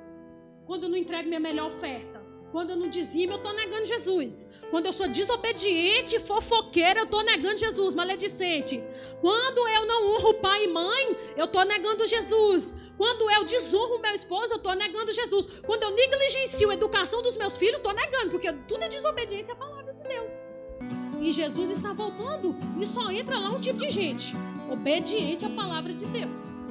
Quando 0.66 0.90
não 0.90 0.98
entrego 0.98 1.28
minha 1.28 1.40
melhor 1.40 1.68
oferta. 1.68 2.21
Quando 2.52 2.72
eu 2.72 2.76
não 2.76 2.90
dizimo, 2.90 3.34
eu 3.34 3.38
estou 3.38 3.54
negando 3.54 3.86
Jesus. 3.86 4.48
Quando 4.70 4.86
eu 4.86 4.94
sou 4.94 5.08
desobediente, 5.08 6.20
fofoqueira, 6.20 7.00
eu 7.00 7.06
estou 7.06 7.24
negando 7.24 7.58
Jesus, 7.58 7.96
maledicente. 7.96 8.84
Quando 9.22 9.68
eu 9.70 9.86
não 9.86 10.12
honro 10.12 10.34
pai 10.36 10.66
e 10.66 10.68
mãe, 10.68 11.18
eu 11.38 11.46
estou 11.46 11.64
negando 11.64 12.06
Jesus. 12.06 12.76
Quando 12.98 13.30
eu 13.32 13.46
desonro 13.46 14.00
meu 14.00 14.14
esposo, 14.14 14.54
eu 14.54 14.58
estou 14.58 14.76
negando 14.76 15.14
Jesus. 15.14 15.62
Quando 15.66 15.84
eu 15.84 15.92
negligencio 15.92 16.70
a 16.70 16.74
educação 16.74 17.22
dos 17.22 17.38
meus 17.38 17.56
filhos, 17.56 17.78
estou 17.78 17.94
negando, 17.94 18.32
porque 18.32 18.52
tudo 18.68 18.84
é 18.84 18.90
desobediência 18.90 19.54
à 19.54 19.56
palavra 19.56 19.94
de 19.94 20.04
Deus. 20.04 20.44
E 21.22 21.32
Jesus 21.32 21.70
está 21.70 21.94
voltando 21.94 22.56
e 22.82 22.86
só 22.86 23.10
entra 23.12 23.38
lá 23.38 23.52
um 23.52 23.62
tipo 23.62 23.80
de 23.80 23.92
gente, 23.92 24.36
obediente 24.70 25.46
à 25.46 25.50
palavra 25.50 25.94
de 25.94 26.06
Deus. 26.08 26.62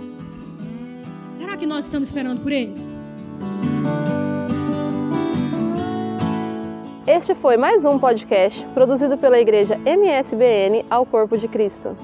Será 1.30 1.56
que 1.56 1.64
nós 1.64 1.86
estamos 1.86 2.08
esperando 2.08 2.42
por 2.42 2.52
ele? 2.52 2.74
Este 7.06 7.34
foi 7.34 7.56
mais 7.56 7.82
um 7.84 7.98
podcast 7.98 8.62
produzido 8.74 9.16
pela 9.16 9.40
Igreja 9.40 9.76
MSBN 9.86 10.84
ao 10.90 11.06
Corpo 11.06 11.38
de 11.38 11.48
Cristo. 11.48 11.96